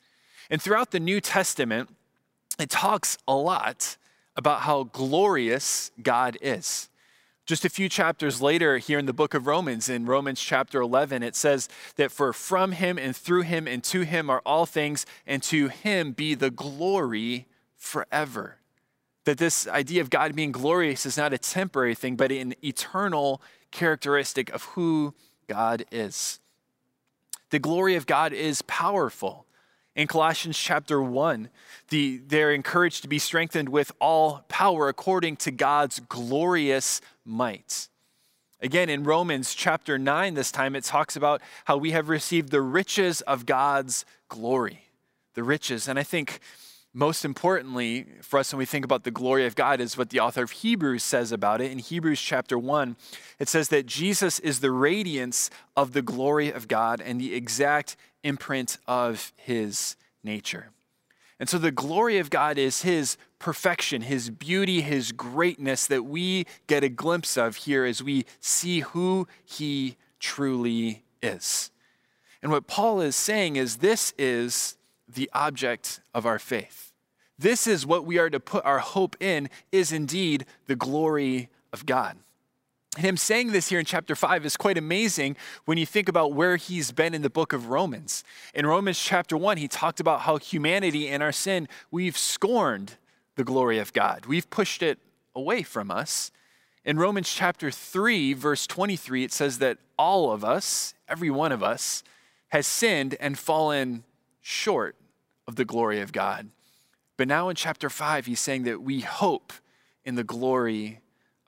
And 0.47 0.61
throughout 0.61 0.91
the 0.91 0.99
New 0.99 1.19
Testament, 1.19 1.89
it 2.59 2.69
talks 2.69 3.17
a 3.27 3.33
lot 3.33 3.97
about 4.35 4.61
how 4.61 4.83
glorious 4.83 5.89
God 6.03 6.37
is. 6.39 6.87
Just 7.47 7.65
a 7.65 7.69
few 7.69 7.89
chapters 7.89 8.43
later, 8.43 8.77
here 8.77 8.99
in 8.99 9.07
the 9.07 9.11
book 9.11 9.33
of 9.33 9.47
Romans, 9.47 9.89
in 9.89 10.05
Romans 10.05 10.39
chapter 10.39 10.81
11, 10.81 11.23
it 11.23 11.35
says 11.35 11.67
that 11.95 12.11
for 12.11 12.31
from 12.31 12.73
him 12.73 12.99
and 12.99 13.15
through 13.15 13.41
him 13.41 13.67
and 13.67 13.83
to 13.85 14.01
him 14.01 14.29
are 14.29 14.43
all 14.45 14.67
things, 14.67 15.07
and 15.25 15.41
to 15.41 15.69
him 15.69 16.11
be 16.11 16.35
the 16.35 16.51
glory 16.51 17.47
forever. 17.75 18.57
That 19.25 19.37
this 19.37 19.67
idea 19.67 20.01
of 20.01 20.09
God 20.09 20.35
being 20.35 20.51
glorious 20.51 21.05
is 21.05 21.17
not 21.17 21.33
a 21.33 21.37
temporary 21.37 21.95
thing, 21.95 22.15
but 22.15 22.31
an 22.31 22.55
eternal 22.63 23.41
characteristic 23.71 24.51
of 24.51 24.63
who 24.63 25.13
God 25.47 25.85
is. 25.91 26.39
The 27.49 27.59
glory 27.59 27.95
of 27.95 28.05
God 28.05 28.33
is 28.33 28.61
powerful. 28.63 29.45
In 29.95 30.07
Colossians 30.07 30.57
chapter 30.57 31.01
1, 31.01 31.49
the, 31.89 32.21
they're 32.27 32.51
encouraged 32.51 33.01
to 33.03 33.07
be 33.07 33.17
strengthened 33.17 33.69
with 33.69 33.91
all 34.01 34.43
power 34.49 34.89
according 34.89 35.37
to 35.37 35.51
God's 35.51 36.01
glorious 36.01 36.99
might. 37.23 37.87
Again, 38.61 38.89
in 38.89 39.03
Romans 39.03 39.53
chapter 39.53 39.97
9, 39.97 40.33
this 40.33 40.51
time 40.51 40.75
it 40.75 40.83
talks 40.83 41.15
about 41.15 41.41
how 41.65 41.77
we 41.77 41.91
have 41.91 42.09
received 42.09 42.49
the 42.49 42.61
riches 42.61 43.21
of 43.21 43.45
God's 43.45 44.05
glory. 44.27 44.81
The 45.33 45.43
riches. 45.43 45.87
And 45.87 45.97
I 45.97 46.03
think 46.03 46.39
most 46.95 47.25
importantly 47.25 48.07
for 48.21 48.39
us 48.39 48.53
when 48.53 48.57
we 48.57 48.65
think 48.65 48.85
about 48.85 49.03
the 49.03 49.11
glory 49.11 49.45
of 49.45 49.53
God 49.53 49.81
is 49.81 49.97
what 49.97 50.11
the 50.11 50.21
author 50.21 50.43
of 50.43 50.51
Hebrews 50.51 51.03
says 51.03 51.33
about 51.33 51.59
it. 51.59 51.69
In 51.69 51.77
Hebrews 51.77 52.21
chapter 52.21 52.57
1, 52.57 52.95
it 53.37 53.49
says 53.49 53.67
that 53.67 53.85
Jesus 53.85 54.39
is 54.39 54.61
the 54.61 54.71
radiance 54.71 55.49
of 55.75 55.91
the 55.91 56.01
glory 56.01 56.51
of 56.51 56.69
God 56.69 57.01
and 57.01 57.19
the 57.19 57.35
exact 57.35 57.97
imprint 58.23 58.77
of 58.87 59.33
his 59.35 59.97
nature. 60.23 60.69
And 61.37 61.49
so 61.49 61.57
the 61.57 61.69
glory 61.69 62.17
of 62.17 62.29
God 62.29 62.57
is 62.57 62.83
his 62.83 63.17
perfection, 63.39 64.03
his 64.03 64.29
beauty, 64.29 64.79
his 64.79 65.11
greatness 65.11 65.85
that 65.87 66.05
we 66.05 66.45
get 66.67 66.81
a 66.81 66.89
glimpse 66.89 67.35
of 67.35 67.57
here 67.57 67.83
as 67.83 68.01
we 68.01 68.25
see 68.39 68.79
who 68.79 69.27
he 69.43 69.97
truly 70.21 71.03
is. 71.21 71.71
And 72.41 72.53
what 72.53 72.67
Paul 72.67 73.01
is 73.01 73.17
saying 73.17 73.57
is 73.57 73.77
this 73.77 74.13
is 74.17 74.77
the 75.07 75.29
object 75.33 75.99
of 76.13 76.25
our 76.25 76.39
faith. 76.39 76.91
This 77.37 77.67
is 77.67 77.85
what 77.85 78.05
we 78.05 78.17
are 78.17 78.29
to 78.29 78.39
put 78.39 78.65
our 78.65 78.79
hope 78.79 79.15
in, 79.21 79.49
is 79.71 79.91
indeed 79.91 80.45
the 80.67 80.75
glory 80.75 81.49
of 81.73 81.85
God. 81.85 82.17
And 82.95 83.05
him 83.05 83.17
saying 83.17 83.51
this 83.51 83.67
here 83.67 83.79
in 83.79 83.85
chapter 83.85 84.15
5 84.15 84.45
is 84.45 84.55
quite 84.55 84.77
amazing 84.77 85.35
when 85.65 85.77
you 85.77 85.85
think 85.85 86.07
about 86.07 86.33
where 86.33 86.55
he's 86.55 86.93
been 86.93 87.13
in 87.13 87.23
the 87.23 87.29
book 87.29 87.51
of 87.51 87.67
Romans. 87.67 88.23
In 88.53 88.65
Romans 88.65 88.97
chapter 88.97 89.35
1, 89.35 89.57
he 89.57 89.67
talked 89.67 89.99
about 89.99 90.21
how 90.21 90.37
humanity 90.37 91.09
and 91.09 91.21
our 91.21 91.33
sin, 91.33 91.67
we've 91.91 92.17
scorned 92.17 92.93
the 93.35 93.43
glory 93.43 93.79
of 93.79 93.91
God, 93.91 94.25
we've 94.27 94.49
pushed 94.49 94.81
it 94.81 94.97
away 95.35 95.61
from 95.61 95.91
us. 95.91 96.31
In 96.85 96.97
Romans 96.97 97.29
chapter 97.29 97.69
3, 97.69 98.33
verse 98.33 98.65
23, 98.65 99.25
it 99.25 99.33
says 99.33 99.57
that 99.57 99.77
all 99.97 100.31
of 100.31 100.45
us, 100.45 100.93
every 101.09 101.29
one 101.29 101.51
of 101.51 101.61
us, 101.61 102.03
has 102.49 102.65
sinned 102.65 103.17
and 103.19 103.37
fallen 103.37 104.05
short 104.47 104.95
of 105.47 105.55
the 105.55 105.65
glory 105.65 106.01
of 106.01 106.11
God. 106.11 106.49
But 107.17 107.27
now 107.27 107.49
in 107.49 107.55
chapter 107.55 107.89
5, 107.89 108.27
he's 108.27 108.39
saying 108.39 108.61
that 108.65 108.79
we 108.83 108.99
hope 108.99 109.51
in 110.03 110.13
the 110.13 110.23
glory 110.23 110.99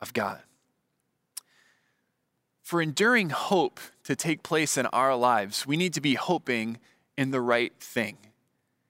of 0.02 0.14
God. 0.14 0.42
for 2.68 2.82
enduring 2.82 3.30
hope 3.30 3.80
to 4.04 4.14
take 4.14 4.44
place 4.44 4.78
in 4.78 4.86
our 4.88 5.16
lives, 5.16 5.66
we 5.66 5.78
need 5.78 5.94
to 5.94 6.02
be 6.02 6.16
hoping 6.16 6.78
in 7.16 7.32
the 7.32 7.40
right 7.40 7.72
thing. 7.80 8.18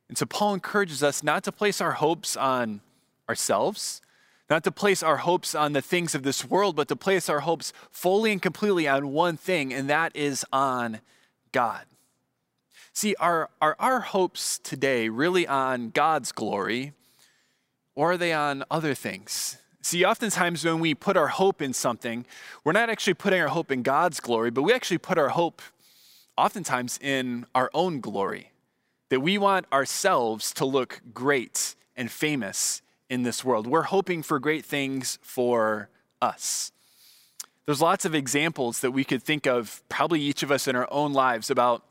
And 0.10 0.18
so 0.18 0.26
Paul 0.26 0.56
encourages 0.56 1.04
us 1.04 1.22
not 1.22 1.44
to 1.44 1.52
place 1.52 1.80
our 1.80 1.92
hopes 1.92 2.36
on 2.36 2.82
ourselves, 3.30 4.02
not 4.50 4.64
to 4.64 4.72
place 4.72 5.04
our 5.04 5.18
hopes 5.18 5.54
on 5.54 5.74
the 5.74 5.84
things 5.84 6.16
of 6.16 6.24
this 6.24 6.44
world, 6.44 6.76
but 6.76 6.88
to 6.88 6.96
place 6.96 7.30
our 7.30 7.42
hopes 7.42 7.72
fully 7.92 8.32
and 8.32 8.42
completely 8.42 8.88
on 8.88 9.10
one 9.10 9.38
thing, 9.38 9.72
and 9.72 9.88
that 9.92 10.12
is 10.16 10.44
on 10.52 11.00
God. 11.52 11.86
See, 12.98 13.14
are, 13.20 13.52
are 13.62 13.76
our 13.78 14.00
hopes 14.00 14.58
today 14.58 15.08
really 15.08 15.46
on 15.46 15.92
God's 15.92 16.32
glory, 16.32 16.94
or 17.94 18.14
are 18.14 18.18
they 18.18 18.34
on 18.34 18.64
other 18.72 18.96
things? 18.96 19.60
See, 19.84 20.04
oftentimes 20.04 20.66
when 20.66 20.80
we 20.80 20.96
put 20.96 21.16
our 21.16 21.28
hope 21.28 21.62
in 21.62 21.74
something, 21.74 22.26
we're 22.64 22.72
not 22.72 22.90
actually 22.90 23.14
putting 23.14 23.40
our 23.40 23.50
hope 23.50 23.72
in 23.72 23.84
God's 23.84 24.20
glory, 24.20 24.50
but 24.50 24.64
we 24.64 24.74
actually 24.74 24.98
put 24.98 25.20
our 25.20 25.30
hope 25.30 25.62
oftentimes 26.40 26.98
in 27.00 27.46
our 27.54 27.70
own 27.72 28.00
glory. 28.00 28.52
That 29.10 29.20
we 29.20 29.38
want 29.38 29.68
ourselves 29.72 30.52
to 30.54 30.66
look 30.66 31.02
great 31.14 31.76
and 31.96 32.10
famous 32.10 32.82
in 33.12 33.22
this 33.22 33.46
world. 33.46 33.68
We're 33.68 33.84
hoping 33.84 34.24
for 34.24 34.40
great 34.40 34.66
things 34.66 35.20
for 35.22 35.90
us. 36.20 36.72
There's 37.68 37.80
lots 37.80 38.06
of 38.06 38.16
examples 38.16 38.80
that 38.80 38.90
we 38.90 39.04
could 39.04 39.22
think 39.22 39.46
of, 39.46 39.84
probably 39.88 40.20
each 40.20 40.42
of 40.42 40.50
us 40.50 40.68
in 40.68 40.76
our 40.76 40.88
own 40.90 41.14
lives, 41.14 41.52
about 41.52 41.84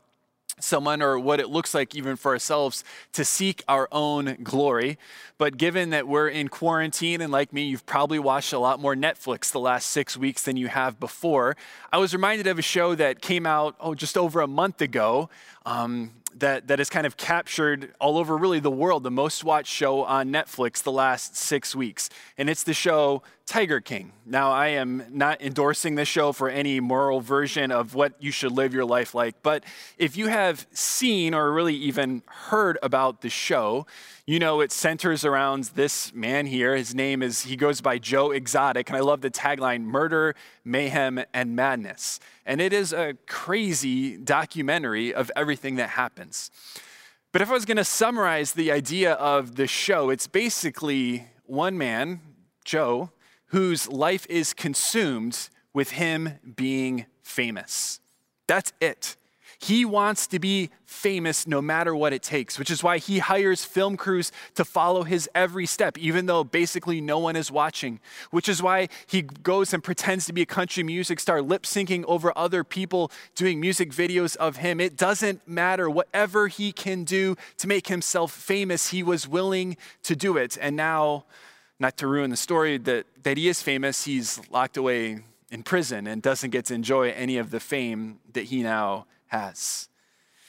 someone 0.59 1.01
or 1.01 1.19
what 1.19 1.39
it 1.39 1.49
looks 1.49 1.73
like 1.73 1.95
even 1.95 2.15
for 2.15 2.31
ourselves 2.31 2.83
to 3.13 3.23
seek 3.23 3.63
our 3.67 3.87
own 3.91 4.37
glory. 4.43 4.97
But 5.37 5.57
given 5.57 5.91
that 5.91 6.07
we're 6.07 6.29
in 6.29 6.47
quarantine 6.47 7.21
and 7.21 7.31
like 7.31 7.53
me, 7.53 7.65
you've 7.67 7.85
probably 7.85 8.19
watched 8.19 8.53
a 8.53 8.59
lot 8.59 8.79
more 8.79 8.95
Netflix 8.95 9.51
the 9.51 9.59
last 9.59 9.87
six 9.87 10.17
weeks 10.17 10.43
than 10.43 10.57
you 10.57 10.67
have 10.67 10.99
before, 10.99 11.55
I 11.91 11.97
was 11.97 12.13
reminded 12.13 12.47
of 12.47 12.57
a 12.57 12.63
show 12.63 12.95
that 12.95 13.21
came 13.21 13.45
out, 13.45 13.75
oh, 13.79 13.93
just 13.93 14.17
over 14.17 14.41
a 14.41 14.47
month 14.47 14.81
ago. 14.81 15.29
Um, 15.65 16.11
that, 16.39 16.67
that 16.67 16.77
has 16.77 16.89
kind 16.89 17.07
of 17.07 17.17
captured 17.17 17.93
all 17.99 18.17
over 18.17 18.37
really 18.37 18.59
the 18.59 18.69
world 18.69 19.01
the 19.01 19.09
most 19.09 19.43
watched 19.43 19.73
show 19.73 20.03
on 20.03 20.29
Netflix 20.29 20.83
the 20.83 20.91
last 20.91 21.35
six 21.35 21.75
weeks. 21.75 22.11
And 22.37 22.47
it's 22.47 22.63
the 22.63 22.75
show 22.75 23.23
Tiger 23.47 23.79
King. 23.79 24.11
Now, 24.25 24.51
I 24.51 24.67
am 24.67 25.05
not 25.09 25.41
endorsing 25.41 25.95
this 25.95 26.09
show 26.09 26.33
for 26.33 26.49
any 26.49 26.81
moral 26.81 27.21
version 27.21 27.71
of 27.71 27.95
what 27.95 28.21
you 28.21 28.29
should 28.29 28.51
live 28.51 28.73
your 28.73 28.83
life 28.83 29.15
like, 29.15 29.41
but 29.41 29.63
if 29.97 30.17
you 30.17 30.27
have 30.27 30.67
seen 30.73 31.33
or 31.33 31.53
really 31.53 31.73
even 31.73 32.23
heard 32.27 32.77
about 32.83 33.21
the 33.21 33.29
show, 33.29 33.87
you 34.25 34.37
know 34.37 34.59
it 34.59 34.73
centers 34.73 35.23
around 35.23 35.63
this 35.75 36.13
man 36.13 36.45
here. 36.45 36.75
His 36.75 36.93
name 36.93 37.23
is, 37.23 37.43
he 37.43 37.55
goes 37.55 37.79
by 37.79 37.99
Joe 37.99 38.31
Exotic, 38.31 38.89
and 38.89 38.97
I 38.97 38.99
love 38.99 39.21
the 39.21 39.31
tagline 39.31 39.83
murder, 39.83 40.35
mayhem, 40.65 41.23
and 41.33 41.55
madness. 41.55 42.19
And 42.45 42.59
it 42.59 42.73
is 42.73 42.91
a 42.91 43.13
crazy 43.27 44.17
documentary 44.17 45.13
of 45.13 45.31
everything 45.37 45.77
that 45.77 45.91
happens. 45.91 46.51
But 47.31 47.41
if 47.41 47.49
I 47.49 47.53
was 47.53 47.63
going 47.63 47.77
to 47.77 47.85
summarize 47.85 48.51
the 48.51 48.73
idea 48.73 49.13
of 49.13 49.55
the 49.55 49.67
show, 49.67 50.09
it's 50.09 50.27
basically 50.27 51.29
one 51.45 51.77
man, 51.77 52.19
Joe, 52.65 53.11
whose 53.47 53.87
life 53.87 54.25
is 54.29 54.53
consumed 54.53 55.49
with 55.73 55.91
him 55.91 56.39
being 56.55 57.05
famous. 57.21 57.99
That's 58.47 58.73
it. 58.81 59.15
He 59.59 59.85
wants 59.85 60.27
to 60.27 60.39
be 60.39 60.69
famous 60.85 61.47
no 61.47 61.61
matter 61.61 61.95
what 61.95 62.13
it 62.13 62.21
takes, 62.21 62.59
which 62.59 62.69
is 62.69 62.83
why 62.83 62.99
he 62.99 63.19
hires 63.19 63.65
film 63.65 63.97
crews 63.97 64.31
to 64.53 64.63
follow 64.63 65.03
his 65.03 65.27
every 65.33 65.65
step, 65.65 65.97
even 65.97 66.27
though 66.27 66.43
basically 66.43 67.01
no 67.01 67.17
one 67.17 67.35
is 67.35 67.51
watching. 67.51 67.99
Which 68.29 68.47
is 68.47 68.61
why 68.61 68.89
he 69.07 69.23
goes 69.23 69.73
and 69.73 69.83
pretends 69.83 70.25
to 70.27 70.33
be 70.33 70.43
a 70.43 70.45
country 70.45 70.83
music 70.83 71.19
star, 71.19 71.41
lip 71.41 71.63
syncing 71.63 72.03
over 72.07 72.31
other 72.37 72.63
people 72.63 73.11
doing 73.35 73.59
music 73.59 73.91
videos 73.91 74.35
of 74.35 74.57
him. 74.57 74.79
It 74.79 74.95
doesn't 74.95 75.47
matter. 75.47 75.89
Whatever 75.89 76.47
he 76.47 76.71
can 76.71 77.03
do 77.03 77.35
to 77.57 77.67
make 77.67 77.87
himself 77.87 78.31
famous, 78.31 78.89
he 78.89 79.01
was 79.01 79.27
willing 79.27 79.75
to 80.03 80.15
do 80.15 80.37
it. 80.37 80.57
And 80.61 80.75
now, 80.75 81.25
not 81.79 81.97
to 81.97 82.07
ruin 82.07 82.29
the 82.29 82.37
story, 82.37 82.77
that, 82.77 83.05
that 83.23 83.37
he 83.37 83.47
is 83.47 83.61
famous, 83.61 84.05
he's 84.05 84.39
locked 84.49 84.77
away 84.77 85.23
in 85.51 85.63
prison 85.63 86.07
and 86.07 86.21
doesn't 86.21 86.49
get 86.49 86.65
to 86.65 86.73
enjoy 86.73 87.11
any 87.11 87.37
of 87.37 87.51
the 87.51 87.59
fame 87.59 88.19
that 88.33 88.45
he 88.45 88.63
now 88.63 89.05
has. 89.27 89.89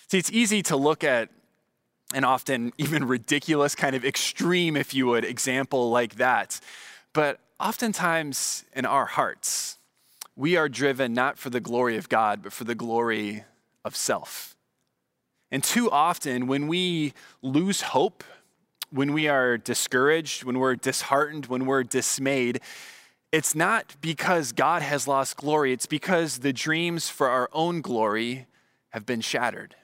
See, 0.09 0.19
it's 0.19 0.33
easy 0.33 0.63
to 0.65 0.77
look 0.77 1.05
at 1.05 1.29
an 2.15 2.25
often 2.25 2.73
even 2.79 3.07
ridiculous, 3.07 3.75
kind 3.75 3.95
of 3.95 4.05
extreme, 4.05 4.77
if 4.77 4.95
you 4.95 5.07
would, 5.07 5.25
example 5.25 5.91
like 5.91 6.17
that. 6.17 6.61
But 7.13 7.41
oftentimes 7.61 8.65
in 8.75 8.87
our 8.87 9.07
hearts, 9.07 9.79
we 10.35 10.57
are 10.57 10.69
driven 10.69 11.13
not 11.13 11.39
for 11.39 11.51
the 11.51 11.61
glory 11.61 11.97
of 11.97 12.09
God, 12.09 12.43
but 12.43 12.53
for 12.53 12.65
the 12.65 12.75
glory 12.75 13.45
of 13.85 13.97
self. 13.97 14.57
And 15.51 15.65
too 15.65 15.91
often, 15.91 16.47
when 16.47 16.69
we 16.69 17.15
lose 17.43 17.81
hope 17.81 18.23
when 18.91 19.13
we 19.13 19.29
are 19.29 19.59
discouraged, 19.59 20.45
when 20.45 20.59
we're 20.59 20.77
disheartened, 20.77 21.47
when 21.47 21.67
we're 21.67 21.83
dismayed, 21.83 22.61
it's 23.31 23.55
not 23.55 23.97
because 24.01 24.53
God 24.53 24.83
has 24.83 25.07
lost 25.07 25.37
glory, 25.37 25.73
it's 25.73 25.87
because 25.87 26.39
the 26.39 26.53
dreams 26.53 27.09
for 27.09 27.29
our 27.29 27.51
own 27.53 27.81
glory 27.81 28.47
have 28.91 29.05
been 29.05 29.21
shattered. 29.21 29.75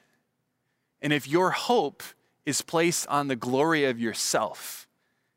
And 1.01 1.13
if 1.13 1.27
your 1.27 1.51
hope 1.51 2.01
is 2.45 2.61
placed 2.61 3.07
on 3.07 3.27
the 3.27 3.35
glory 3.35 3.85
of 3.85 3.99
yourself, 3.99 4.87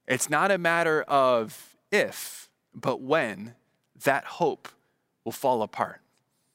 it's 0.06 0.30
not 0.30 0.50
a 0.50 0.58
matter 0.58 1.02
of 1.02 1.76
if, 1.92 2.48
but 2.75 3.02
when 3.02 3.54
that 4.04 4.25
hope 4.25 4.68
will 5.25 5.32
fall 5.32 5.62
apart. 5.62 6.00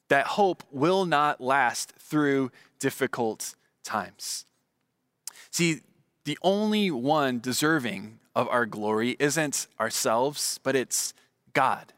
That 0.09 0.25
hope 0.25 0.63
will 0.71 1.05
not 1.05 1.39
last 1.39 1.93
through 1.99 2.51
difficult 2.79 3.55
times. 3.83 4.45
See, 5.51 5.81
the 6.25 6.37
only 6.41 6.89
one 6.89 7.39
deserving 7.39 8.19
of 8.35 8.47
our 8.49 8.65
glory 8.65 9.15
isn't 9.19 9.67
ourselves, 9.79 10.59
but 10.63 10.75
it's 10.75 11.13
God. 11.53 11.93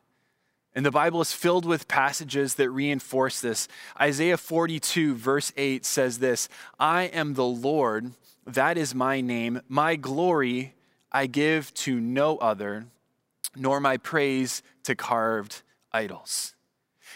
And 0.74 0.86
the 0.86 0.92
Bible 0.92 1.22
is 1.22 1.32
filled 1.32 1.66
with 1.66 1.88
passages 1.88 2.56
that 2.56 2.70
reinforce 2.70 3.40
this. 3.40 3.70
Isaiah 4.00 4.38
42, 4.38 5.16
verse 5.16 5.54
8 5.56 5.86
says 5.86 6.20
this 6.20 6.50
I 6.80 7.04
am 7.04 7.36
the 7.36 7.46
Lord, 7.46 8.12
that 8.46 8.78
is 8.78 8.94
my 8.94 9.22
name. 9.22 9.62
My 9.70 9.96
glory 9.96 10.74
I 11.12 11.28
give 11.28 11.74
to 11.76 12.00
no 12.00 12.38
other, 12.38 12.88
nor 13.56 13.80
my 13.80 13.96
praise 13.96 14.62
to 14.84 14.96
carved 14.96 15.62
idols. 15.94 16.56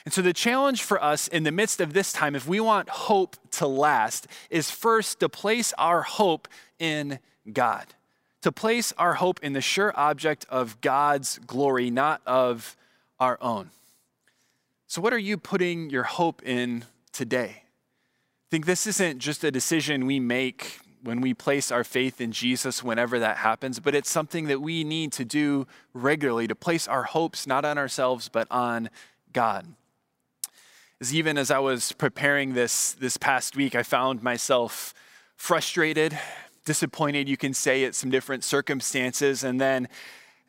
And 0.05 0.13
so, 0.13 0.21
the 0.21 0.31
challenge 0.31 0.83
for 0.83 1.03
us 1.03 1.27
in 1.27 1.43
the 1.43 1.51
midst 1.51 1.81
of 1.81 1.91
this 1.91 2.13
time, 2.13 2.35
if 2.35 2.47
we 2.47 2.61
want 2.61 2.87
hope 2.87 3.35
to 3.51 3.67
last, 3.67 4.27
is 4.49 4.71
first 4.71 5.19
to 5.19 5.27
place 5.27 5.73
our 5.77 6.01
hope 6.01 6.47
in 6.79 7.19
God, 7.51 7.85
to 8.41 8.51
place 8.51 8.93
our 8.97 9.15
hope 9.15 9.39
in 9.43 9.53
the 9.53 9.61
sure 9.61 9.93
object 9.95 10.45
of 10.49 10.79
God's 10.81 11.39
glory, 11.45 11.89
not 11.89 12.21
of 12.25 12.75
our 13.19 13.37
own. 13.41 13.69
So, 14.87 15.01
what 15.01 15.13
are 15.13 15.19
you 15.19 15.37
putting 15.37 15.89
your 15.89 16.03
hope 16.03 16.41
in 16.43 16.85
today? 17.11 17.63
I 17.63 18.49
think 18.49 18.65
this 18.65 18.87
isn't 18.87 19.19
just 19.19 19.43
a 19.43 19.51
decision 19.51 20.05
we 20.05 20.19
make 20.19 20.79
when 21.03 21.21
we 21.21 21.33
place 21.33 21.71
our 21.71 21.83
faith 21.83 22.19
in 22.19 22.31
Jesus 22.31 22.83
whenever 22.83 23.19
that 23.19 23.37
happens, 23.37 23.79
but 23.79 23.95
it's 23.95 24.09
something 24.09 24.47
that 24.47 24.61
we 24.61 24.83
need 24.83 25.11
to 25.13 25.23
do 25.23 25.67
regularly 25.93 26.47
to 26.47 26.55
place 26.55 26.87
our 26.87 27.03
hopes 27.03 27.45
not 27.45 27.63
on 27.63 27.77
ourselves, 27.77 28.29
but 28.29 28.47
on 28.49 28.89
God 29.31 29.67
is 30.99 31.15
even 31.15 31.37
as 31.37 31.49
I 31.49 31.59
was 31.59 31.93
preparing 31.93 32.53
this 32.53 32.93
this 32.93 33.15
past 33.17 33.55
week, 33.55 33.73
I 33.73 33.83
found 33.83 34.21
myself 34.21 34.93
frustrated, 35.37 36.17
disappointed, 36.69 37.27
you 37.27 37.35
can 37.35 37.51
say, 37.51 37.83
at 37.83 37.95
some 37.95 38.11
different 38.11 38.43
circumstances. 38.43 39.43
And 39.43 39.59
then 39.59 39.87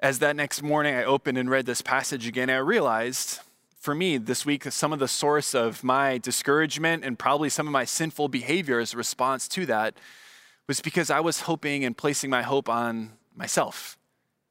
as 0.00 0.18
that 0.18 0.36
next 0.36 0.62
morning 0.62 0.94
I 0.94 1.02
opened 1.02 1.38
and 1.38 1.48
read 1.48 1.64
this 1.64 1.80
passage 1.80 2.26
again, 2.26 2.50
I 2.50 2.56
realized 2.56 3.40
for 3.78 3.94
me 3.94 4.18
this 4.18 4.44
week, 4.44 4.64
some 4.64 4.92
of 4.92 4.98
the 4.98 5.08
source 5.08 5.54
of 5.54 5.82
my 5.82 6.18
discouragement 6.18 7.06
and 7.06 7.18
probably 7.18 7.48
some 7.48 7.66
of 7.66 7.72
my 7.72 7.86
sinful 7.86 8.28
behavior 8.28 8.80
as 8.80 8.92
a 8.92 8.98
response 8.98 9.48
to 9.48 9.64
that 9.64 9.94
was 10.68 10.82
because 10.82 11.10
I 11.10 11.20
was 11.20 11.40
hoping 11.40 11.86
and 11.86 11.96
placing 11.96 12.28
my 12.28 12.42
hope 12.42 12.68
on 12.68 13.12
myself, 13.34 13.96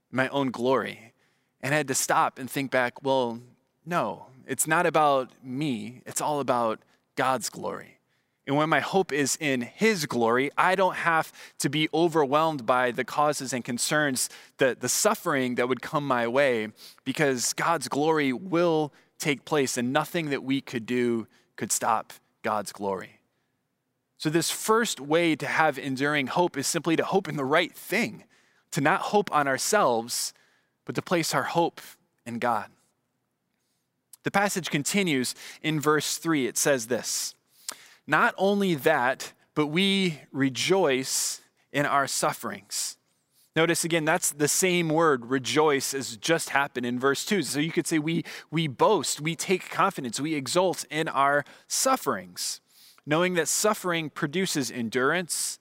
my 0.10 0.28
own 0.30 0.50
glory. 0.50 1.14
And 1.62 1.76
I 1.76 1.78
had 1.78 1.88
to 1.90 1.94
stop 1.94 2.40
and 2.40 2.50
think 2.50 2.72
back, 2.72 3.04
well, 3.04 3.40
no, 3.86 4.26
it's 4.48 4.66
not 4.66 4.88
about 4.88 5.30
me, 5.44 6.02
it's 6.08 6.20
all 6.20 6.40
about 6.40 6.80
God's 7.16 7.52
glory. 7.52 7.99
And 8.50 8.58
when 8.58 8.68
my 8.68 8.80
hope 8.80 9.14
is 9.14 9.38
in 9.40 9.62
His 9.62 10.08
glory, 10.08 10.50
I 10.58 10.74
don't 10.74 10.96
have 10.96 11.32
to 11.60 11.70
be 11.70 11.88
overwhelmed 11.94 12.66
by 12.66 12.90
the 12.90 13.04
causes 13.04 13.54
and 13.54 13.64
concerns, 13.64 14.28
the, 14.58 14.76
the 14.78 14.90
suffering 14.90 15.54
that 15.54 15.70
would 15.70 15.84
come 15.84 16.08
my 16.08 16.28
way, 16.28 16.70
because 17.06 17.54
God's 17.54 17.88
glory 17.88 18.34
will 18.34 18.92
take 19.20 19.46
place, 19.46 19.78
and 19.78 19.94
nothing 19.94 20.32
that 20.32 20.44
we 20.44 20.62
could 20.62 20.88
do 20.88 21.28
could 21.58 21.72
stop 21.72 22.12
God's 22.42 22.72
glory. 22.72 23.20
So, 24.18 24.32
this 24.32 24.50
first 24.50 25.00
way 25.00 25.36
to 25.36 25.46
have 25.46 25.78
enduring 25.78 26.26
hope 26.26 26.58
is 26.58 26.66
simply 26.66 26.96
to 26.96 27.06
hope 27.06 27.28
in 27.28 27.38
the 27.38 27.46
right 27.46 27.76
thing, 27.76 28.24
to 28.72 28.82
not 28.82 29.02
hope 29.02 29.32
on 29.32 29.48
ourselves, 29.48 30.34
but 30.86 30.96
to 30.96 31.04
place 31.04 31.36
our 31.36 31.44
hope 31.44 31.82
in 32.26 32.40
God. 32.40 32.72
The 34.24 34.32
passage 34.32 34.72
continues 34.72 35.36
in 35.62 35.80
verse 35.80 36.18
3. 36.18 36.48
It 36.48 36.58
says 36.58 36.88
this 36.88 37.36
Not 38.10 38.34
only 38.40 38.74
that, 38.74 39.34
but 39.54 39.68
we 39.68 40.22
rejoice 40.32 41.42
in 41.72 41.86
our 41.86 42.08
sufferings. 42.08 42.98
Notice 43.56 43.84
again, 43.84 44.04
that's 44.04 44.32
the 44.32 44.48
same 44.48 44.90
word, 44.90 45.28
rejoice, 45.28 45.94
as 45.94 46.18
just 46.18 46.50
happened 46.50 46.88
in 46.88 47.00
verse 47.00 47.24
2. 47.24 47.44
So 47.44 47.60
you 47.60 47.72
could 47.72 47.86
say 47.86 48.00
we, 48.00 48.26
we 48.50 48.68
boast, 48.68 49.22
we 49.22 49.36
take 49.36 49.70
confidence, 49.70 50.20
we 50.20 50.34
exult 50.34 50.86
in 50.90 51.08
our 51.08 51.46
sufferings, 51.68 52.62
knowing 53.06 53.36
that 53.36 53.48
suffering 53.48 54.10
produces 54.10 54.72
endurance, 54.72 55.60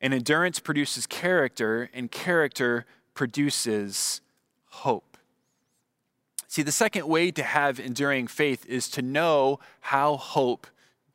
and 0.00 0.14
endurance 0.14 0.60
produces 0.60 1.08
character, 1.08 1.90
and 1.92 2.12
character 2.12 2.86
produces 3.14 4.20
hope. 4.66 5.16
See, 6.46 6.62
the 6.62 6.70
second 6.70 7.08
way 7.08 7.32
to 7.32 7.42
have 7.42 7.80
enduring 7.80 8.28
faith 8.28 8.64
is 8.66 8.88
to 8.90 9.02
know 9.02 9.58
how 9.80 10.16
hope 10.16 10.68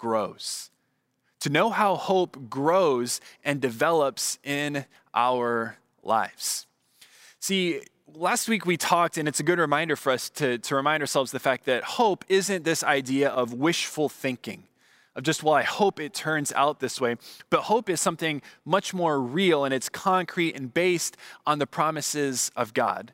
grows. 0.05 0.69
To 1.39 1.49
know 1.49 1.71
how 1.71 1.95
hope 1.95 2.47
grows 2.47 3.19
and 3.43 3.59
develops 3.59 4.37
in 4.43 4.85
our 5.15 5.77
lives. 6.03 6.67
See, 7.39 7.81
last 8.13 8.47
week 8.47 8.67
we 8.67 8.77
talked, 8.77 9.17
and 9.17 9.27
it's 9.27 9.39
a 9.39 9.43
good 9.43 9.57
reminder 9.57 9.95
for 9.95 10.11
us 10.11 10.29
to, 10.41 10.59
to 10.59 10.75
remind 10.75 11.01
ourselves 11.01 11.31
the 11.31 11.39
fact 11.39 11.65
that 11.65 11.83
hope 11.83 12.23
isn't 12.29 12.63
this 12.63 12.83
idea 12.83 13.29
of 13.29 13.51
wishful 13.51 14.07
thinking, 14.07 14.65
of 15.15 15.23
just, 15.23 15.41
well, 15.41 15.55
I 15.55 15.63
hope 15.63 15.99
it 15.99 16.13
turns 16.13 16.53
out 16.53 16.81
this 16.81 17.01
way. 17.01 17.15
But 17.49 17.61
hope 17.61 17.89
is 17.89 17.99
something 17.99 18.43
much 18.63 18.93
more 18.93 19.19
real, 19.19 19.65
and 19.65 19.73
it's 19.73 19.89
concrete 19.89 20.55
and 20.55 20.71
based 20.71 21.17
on 21.47 21.57
the 21.57 21.65
promises 21.65 22.51
of 22.55 22.75
God. 22.75 23.11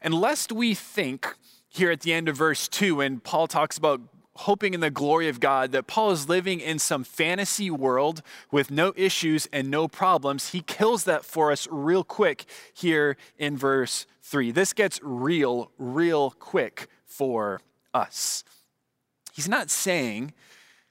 And 0.00 0.12
lest 0.12 0.50
we 0.50 0.74
think 0.74 1.36
here 1.68 1.92
at 1.92 2.00
the 2.00 2.12
end 2.12 2.28
of 2.28 2.36
verse 2.36 2.66
2, 2.66 2.96
when 2.96 3.20
Paul 3.20 3.46
talks 3.46 3.78
about 3.78 4.00
hoping 4.42 4.74
in 4.74 4.80
the 4.80 4.90
glory 4.90 5.28
of 5.28 5.40
God, 5.40 5.72
that 5.72 5.86
Paul 5.86 6.10
is 6.10 6.28
living 6.28 6.60
in 6.60 6.78
some 6.78 7.04
fantasy 7.04 7.70
world 7.70 8.22
with 8.50 8.70
no 8.70 8.92
issues 8.96 9.48
and 9.52 9.70
no 9.70 9.88
problems. 9.88 10.50
He 10.50 10.60
kills 10.60 11.04
that 11.04 11.24
for 11.24 11.50
us 11.50 11.66
real 11.70 12.04
quick 12.04 12.44
here 12.72 13.16
in 13.38 13.56
verse 13.56 14.06
3. 14.22 14.50
This 14.50 14.72
gets 14.72 15.00
real, 15.02 15.70
real 15.78 16.30
quick 16.30 16.88
for 17.04 17.60
us. 17.92 18.44
He's 19.32 19.48
not 19.48 19.70
saying 19.70 20.32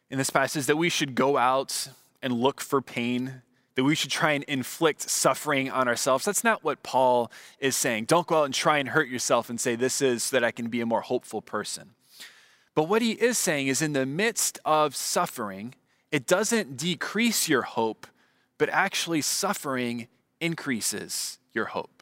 in 0.09 0.17
this 0.17 0.29
passage 0.29 0.65
that 0.65 0.77
we 0.77 0.89
should 0.89 1.15
go 1.15 1.37
out 1.37 1.89
and 2.21 2.33
look 2.33 2.61
for 2.61 2.81
pain 2.81 3.41
that 3.75 3.83
we 3.83 3.95
should 3.95 4.11
try 4.11 4.33
and 4.33 4.43
inflict 4.45 5.09
suffering 5.09 5.69
on 5.69 5.87
ourselves. 5.87 6.25
That's 6.25 6.43
not 6.43 6.63
what 6.63 6.83
Paul 6.83 7.31
is 7.59 7.75
saying. 7.75 8.05
Don't 8.05 8.27
go 8.27 8.41
out 8.41 8.45
and 8.45 8.53
try 8.53 8.79
and 8.79 8.89
hurt 8.89 9.07
yourself 9.07 9.49
and 9.49 9.59
say, 9.59 9.75
This 9.75 10.01
is 10.01 10.23
so 10.23 10.35
that 10.35 10.43
I 10.43 10.51
can 10.51 10.67
be 10.67 10.81
a 10.81 10.85
more 10.85 11.01
hopeful 11.01 11.41
person. 11.41 11.91
But 12.75 12.83
what 12.83 13.01
he 13.01 13.11
is 13.11 13.37
saying 13.37 13.67
is, 13.67 13.81
in 13.81 13.93
the 13.93 14.05
midst 14.05 14.59
of 14.63 14.95
suffering, 14.95 15.75
it 16.11 16.25
doesn't 16.25 16.77
decrease 16.77 17.49
your 17.49 17.63
hope, 17.63 18.07
but 18.57 18.69
actually, 18.69 19.21
suffering 19.21 20.07
increases 20.39 21.39
your 21.53 21.65
hope. 21.65 22.01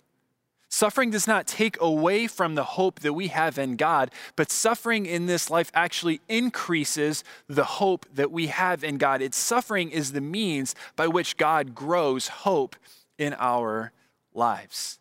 Suffering 0.71 1.09
does 1.09 1.25
not 1.25 1.47
take 1.47 1.81
away 1.81 2.27
from 2.27 2.53
the 2.53 2.63
hope 2.63 2.99
that 2.99 3.13
we 3.13 3.29
have 3.29 3.57
in 3.57 3.75
God, 3.75 4.11
but 4.35 4.51
suffering 4.51 5.07
in 5.07 5.25
this 5.25 5.49
life 5.49 5.71
actually 5.73 6.21
increases 6.29 7.23
the 7.47 7.63
hope 7.63 8.05
that 8.13 8.31
we 8.31 8.47
have 8.47 8.83
in 8.83 8.99
God. 8.99 9.23
It's 9.23 9.37
suffering 9.37 9.89
is 9.89 10.11
the 10.11 10.21
means 10.21 10.75
by 10.95 11.07
which 11.07 11.37
God 11.37 11.73
grows 11.73 12.27
hope 12.27 12.75
in 13.17 13.33
our 13.39 13.91
lives. 14.31 14.99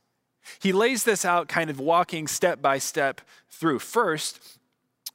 He 0.58 0.72
lays 0.72 1.04
this 1.04 1.26
out 1.26 1.48
kind 1.48 1.68
of 1.68 1.78
walking 1.78 2.26
step 2.26 2.62
by 2.62 2.78
step 2.78 3.20
through. 3.50 3.80
First, 3.80 4.57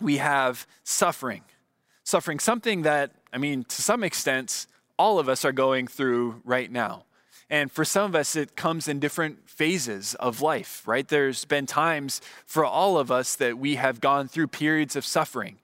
we 0.01 0.17
have 0.17 0.67
suffering. 0.84 1.41
Suffering, 2.03 2.39
something 2.39 2.82
that, 2.84 3.12
I 3.32 3.38
mean, 3.38 3.63
to 3.63 3.82
some 3.82 4.03
extent, 4.03 4.67
all 4.99 5.19
of 5.19 5.29
us 5.29 5.45
are 5.45 5.51
going 5.51 5.88
through 5.88 6.41
right 6.43 6.71
now. 6.71 7.06
And 7.49 7.71
for 7.71 7.86
some 7.86 8.06
of 8.06 8.15
us, 8.15 8.36
it 8.36 8.56
comes 8.56 8.88
in 8.88 8.99
different 8.99 9.49
phases 9.49 10.15
of 10.15 10.41
life, 10.41 10.82
right? 10.88 11.08
There's 11.08 11.45
been 11.45 11.65
times 11.65 12.21
for 12.45 12.65
all 12.65 12.97
of 12.97 13.12
us 13.12 13.36
that 13.36 13.58
we 13.58 13.75
have 13.75 14.01
gone 14.01 14.27
through 14.27 14.47
periods 14.47 14.95
of 14.95 15.06
suffering. 15.06 15.58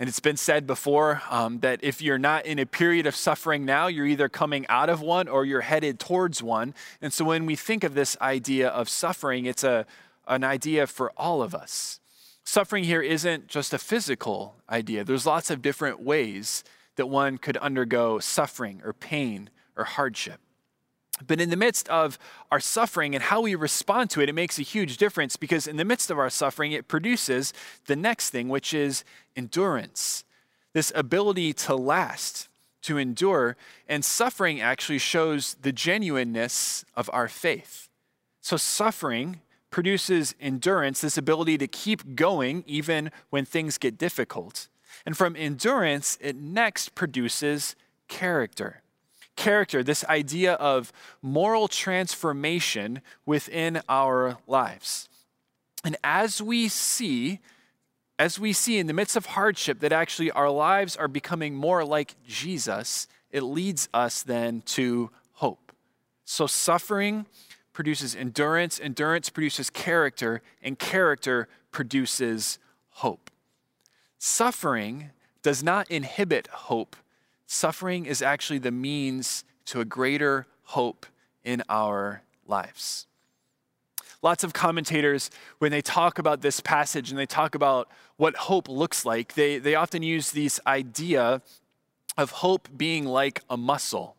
And 0.00 0.08
it's 0.08 0.18
been 0.18 0.38
said 0.38 0.66
before 0.66 1.20
um, 1.30 1.60
that 1.60 1.80
if 1.84 2.00
you're 2.00 2.18
not 2.18 2.46
in 2.46 2.58
a 2.58 2.64
period 2.64 3.06
of 3.06 3.14
suffering 3.14 3.66
now, 3.66 3.86
you're 3.86 4.06
either 4.06 4.30
coming 4.30 4.66
out 4.68 4.88
of 4.88 5.02
one 5.02 5.28
or 5.28 5.44
you're 5.44 5.60
headed 5.60 6.00
towards 6.00 6.42
one. 6.42 6.74
And 7.02 7.12
so 7.12 7.26
when 7.26 7.44
we 7.44 7.54
think 7.54 7.84
of 7.84 7.94
this 7.94 8.16
idea 8.20 8.68
of 8.68 8.88
suffering, 8.88 9.44
it's 9.44 9.62
a, 9.62 9.84
an 10.26 10.42
idea 10.42 10.86
for 10.86 11.12
all 11.18 11.42
of 11.42 11.54
us. 11.54 12.00
Suffering 12.44 12.84
here 12.84 13.02
isn't 13.02 13.48
just 13.48 13.72
a 13.72 13.78
physical 13.78 14.56
idea, 14.68 15.04
there's 15.04 15.26
lots 15.26 15.50
of 15.50 15.62
different 15.62 16.00
ways 16.00 16.64
that 16.96 17.06
one 17.06 17.38
could 17.38 17.56
undergo 17.58 18.18
suffering 18.18 18.80
or 18.84 18.92
pain 18.92 19.50
or 19.76 19.84
hardship. 19.84 20.40
But 21.26 21.40
in 21.40 21.50
the 21.50 21.56
midst 21.56 21.88
of 21.88 22.18
our 22.50 22.60
suffering 22.60 23.14
and 23.14 23.22
how 23.22 23.42
we 23.42 23.54
respond 23.54 24.10
to 24.10 24.20
it, 24.20 24.28
it 24.28 24.34
makes 24.34 24.58
a 24.58 24.62
huge 24.62 24.96
difference 24.96 25.36
because 25.36 25.66
in 25.66 25.76
the 25.76 25.84
midst 25.84 26.10
of 26.10 26.18
our 26.18 26.30
suffering, 26.30 26.72
it 26.72 26.88
produces 26.88 27.52
the 27.86 27.96
next 27.96 28.30
thing, 28.30 28.48
which 28.48 28.72
is 28.74 29.04
endurance 29.36 30.24
this 30.72 30.92
ability 30.94 31.52
to 31.52 31.74
last, 31.74 32.48
to 32.82 32.98
endure. 32.98 33.56
And 33.88 34.04
suffering 34.04 34.60
actually 34.60 34.98
shows 34.98 35.56
the 35.60 35.72
genuineness 35.72 36.84
of 36.96 37.10
our 37.12 37.28
faith. 37.28 37.88
So, 38.40 38.56
suffering 38.56 39.40
produces 39.70 40.34
endurance, 40.40 41.00
this 41.00 41.16
ability 41.16 41.58
to 41.58 41.68
keep 41.68 42.14
going 42.14 42.64
even 42.66 43.10
when 43.30 43.44
things 43.44 43.78
get 43.78 43.98
difficult. 43.98 44.68
And 45.06 45.16
from 45.16 45.36
endurance, 45.36 46.18
it 46.20 46.36
next 46.36 46.94
produces 46.94 47.76
character 48.08 48.82
character, 49.40 49.82
this 49.82 50.04
idea 50.04 50.52
of 50.54 50.92
moral 51.22 51.66
transformation 51.66 53.00
within 53.24 53.80
our 53.88 54.36
lives. 54.46 55.08
And 55.82 55.96
as 56.04 56.42
we 56.42 56.68
see, 56.68 57.40
as 58.18 58.38
we 58.38 58.52
see 58.52 58.78
in 58.78 58.86
the 58.86 58.92
midst 58.92 59.16
of 59.16 59.24
hardship 59.26 59.80
that 59.80 59.92
actually 59.92 60.30
our 60.32 60.50
lives 60.50 60.94
are 60.94 61.08
becoming 61.08 61.54
more 61.54 61.86
like 61.86 62.16
Jesus, 62.26 63.08
it 63.30 63.42
leads 63.42 63.88
us 63.94 64.22
then 64.22 64.60
to 64.66 65.10
hope. 65.32 65.72
So 66.26 66.46
suffering 66.46 67.24
produces 67.72 68.14
endurance, 68.14 68.80
endurance 68.80 69.30
produces 69.30 69.70
character, 69.70 70.42
and 70.62 70.78
character 70.78 71.48
produces 71.70 72.58
hope. 72.90 73.30
Suffering 74.18 75.10
does 75.42 75.62
not 75.62 75.90
inhibit 75.90 76.48
hope 76.48 76.96
Suffering 77.52 78.06
is 78.06 78.22
actually 78.22 78.60
the 78.60 78.70
means 78.70 79.42
to 79.64 79.80
a 79.80 79.84
greater 79.84 80.46
hope 80.66 81.04
in 81.42 81.64
our 81.68 82.22
lives. 82.46 83.08
Lots 84.22 84.44
of 84.44 84.52
commentators, 84.52 85.32
when 85.58 85.72
they 85.72 85.82
talk 85.82 86.20
about 86.20 86.42
this 86.42 86.60
passage 86.60 87.10
and 87.10 87.18
they 87.18 87.26
talk 87.26 87.56
about 87.56 87.90
what 88.18 88.36
hope 88.36 88.68
looks 88.68 89.04
like, 89.04 89.34
they, 89.34 89.58
they 89.58 89.74
often 89.74 90.00
use 90.00 90.30
this 90.30 90.60
idea 90.64 91.42
of 92.16 92.30
hope 92.30 92.68
being 92.76 93.04
like 93.04 93.42
a 93.50 93.56
muscle. 93.56 94.14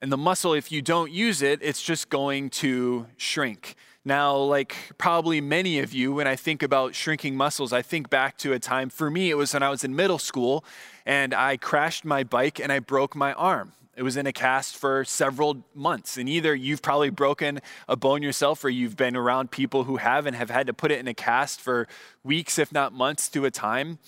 And 0.00 0.12
the 0.12 0.16
muscle, 0.16 0.52
if 0.52 0.70
you 0.70 0.80
don't 0.80 1.10
use 1.10 1.42
it, 1.42 1.58
it's 1.60 1.82
just 1.82 2.08
going 2.08 2.50
to 2.50 3.06
shrink. 3.16 3.74
Now, 4.04 4.36
like 4.36 4.76
probably 4.96 5.40
many 5.40 5.80
of 5.80 5.92
you, 5.92 6.12
when 6.14 6.28
I 6.28 6.36
think 6.36 6.62
about 6.62 6.94
shrinking 6.94 7.36
muscles, 7.36 7.72
I 7.72 7.82
think 7.82 8.08
back 8.08 8.38
to 8.38 8.52
a 8.52 8.60
time, 8.60 8.90
for 8.90 9.10
me, 9.10 9.28
it 9.28 9.34
was 9.34 9.52
when 9.52 9.62
I 9.62 9.70
was 9.70 9.82
in 9.82 9.96
middle 9.96 10.18
school 10.18 10.64
and 11.04 11.34
I 11.34 11.56
crashed 11.56 12.04
my 12.04 12.22
bike 12.22 12.60
and 12.60 12.70
I 12.70 12.78
broke 12.78 13.16
my 13.16 13.32
arm. 13.32 13.72
It 13.96 14.02
was 14.02 14.16
in 14.16 14.28
a 14.28 14.32
cast 14.32 14.76
for 14.76 15.04
several 15.04 15.64
months. 15.74 16.16
And 16.16 16.28
either 16.28 16.54
you've 16.54 16.80
probably 16.80 17.10
broken 17.10 17.58
a 17.88 17.96
bone 17.96 18.22
yourself 18.22 18.62
or 18.62 18.68
you've 18.68 18.96
been 18.96 19.16
around 19.16 19.50
people 19.50 19.82
who 19.82 19.96
have 19.96 20.26
and 20.26 20.36
have 20.36 20.50
had 20.50 20.68
to 20.68 20.72
put 20.72 20.92
it 20.92 21.00
in 21.00 21.08
a 21.08 21.14
cast 21.14 21.60
for 21.60 21.88
weeks, 22.22 22.60
if 22.60 22.70
not 22.72 22.92
months, 22.92 23.28
to 23.30 23.44
a 23.44 23.50
time. 23.50 23.98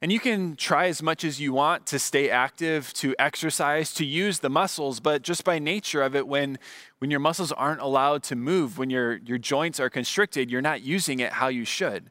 And 0.00 0.12
you 0.12 0.20
can 0.20 0.54
try 0.54 0.86
as 0.86 1.02
much 1.02 1.24
as 1.24 1.40
you 1.40 1.52
want 1.52 1.86
to 1.86 1.98
stay 1.98 2.30
active, 2.30 2.92
to 2.94 3.16
exercise, 3.18 3.92
to 3.94 4.04
use 4.04 4.38
the 4.38 4.48
muscles, 4.48 5.00
but 5.00 5.22
just 5.22 5.42
by 5.44 5.58
nature 5.58 6.02
of 6.02 6.14
it, 6.14 6.28
when, 6.28 6.58
when 6.98 7.10
your 7.10 7.18
muscles 7.18 7.50
aren't 7.50 7.80
allowed 7.80 8.22
to 8.24 8.36
move, 8.36 8.78
when 8.78 8.90
your, 8.90 9.16
your 9.16 9.38
joints 9.38 9.80
are 9.80 9.90
constricted, 9.90 10.50
you're 10.50 10.62
not 10.62 10.82
using 10.82 11.18
it 11.18 11.32
how 11.32 11.48
you 11.48 11.64
should. 11.64 12.10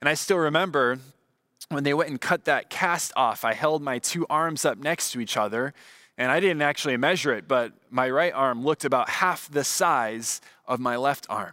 And 0.00 0.08
I 0.08 0.14
still 0.14 0.38
remember 0.38 0.98
when 1.68 1.84
they 1.84 1.94
went 1.94 2.10
and 2.10 2.20
cut 2.20 2.46
that 2.46 2.68
cast 2.68 3.12
off, 3.14 3.44
I 3.44 3.54
held 3.54 3.80
my 3.80 4.00
two 4.00 4.26
arms 4.28 4.64
up 4.64 4.78
next 4.78 5.12
to 5.12 5.20
each 5.20 5.36
other, 5.36 5.72
and 6.18 6.32
I 6.32 6.40
didn't 6.40 6.62
actually 6.62 6.96
measure 6.96 7.32
it, 7.32 7.46
but 7.46 7.72
my 7.90 8.10
right 8.10 8.32
arm 8.32 8.64
looked 8.64 8.84
about 8.84 9.08
half 9.08 9.48
the 9.48 9.62
size 9.62 10.40
of 10.66 10.80
my 10.80 10.96
left 10.96 11.26
arm. 11.30 11.52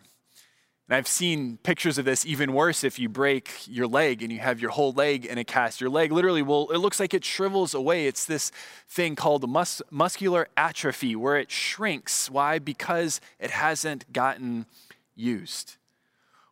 And 0.87 0.95
I've 0.95 1.07
seen 1.07 1.57
pictures 1.63 1.97
of 1.97 2.05
this 2.05 2.25
even 2.25 2.53
worse 2.53 2.85
if 2.85 2.97
you 2.97 3.09
break 3.09 3.51
your 3.67 3.87
leg 3.87 4.23
and 4.23 4.31
you 4.31 4.39
have 4.39 4.61
your 4.61 4.71
whole 4.71 4.93
leg 4.93 5.25
in 5.25 5.37
a 5.37 5.43
cast. 5.43 5.81
Your 5.81 5.89
leg 5.89 6.13
literally 6.13 6.41
will, 6.41 6.69
it 6.71 6.77
looks 6.77 6.99
like 6.99 7.13
it 7.13 7.25
shrivels 7.25 7.73
away. 7.73 8.07
It's 8.07 8.23
this 8.23 8.51
thing 8.87 9.15
called 9.15 9.49
mus- 9.49 9.81
muscular 9.91 10.47
atrophy 10.55 11.13
where 11.15 11.37
it 11.37 11.51
shrinks. 11.51 12.31
Why? 12.31 12.57
Because 12.59 13.19
it 13.37 13.51
hasn't 13.51 14.13
gotten 14.13 14.65
used. 15.13 15.75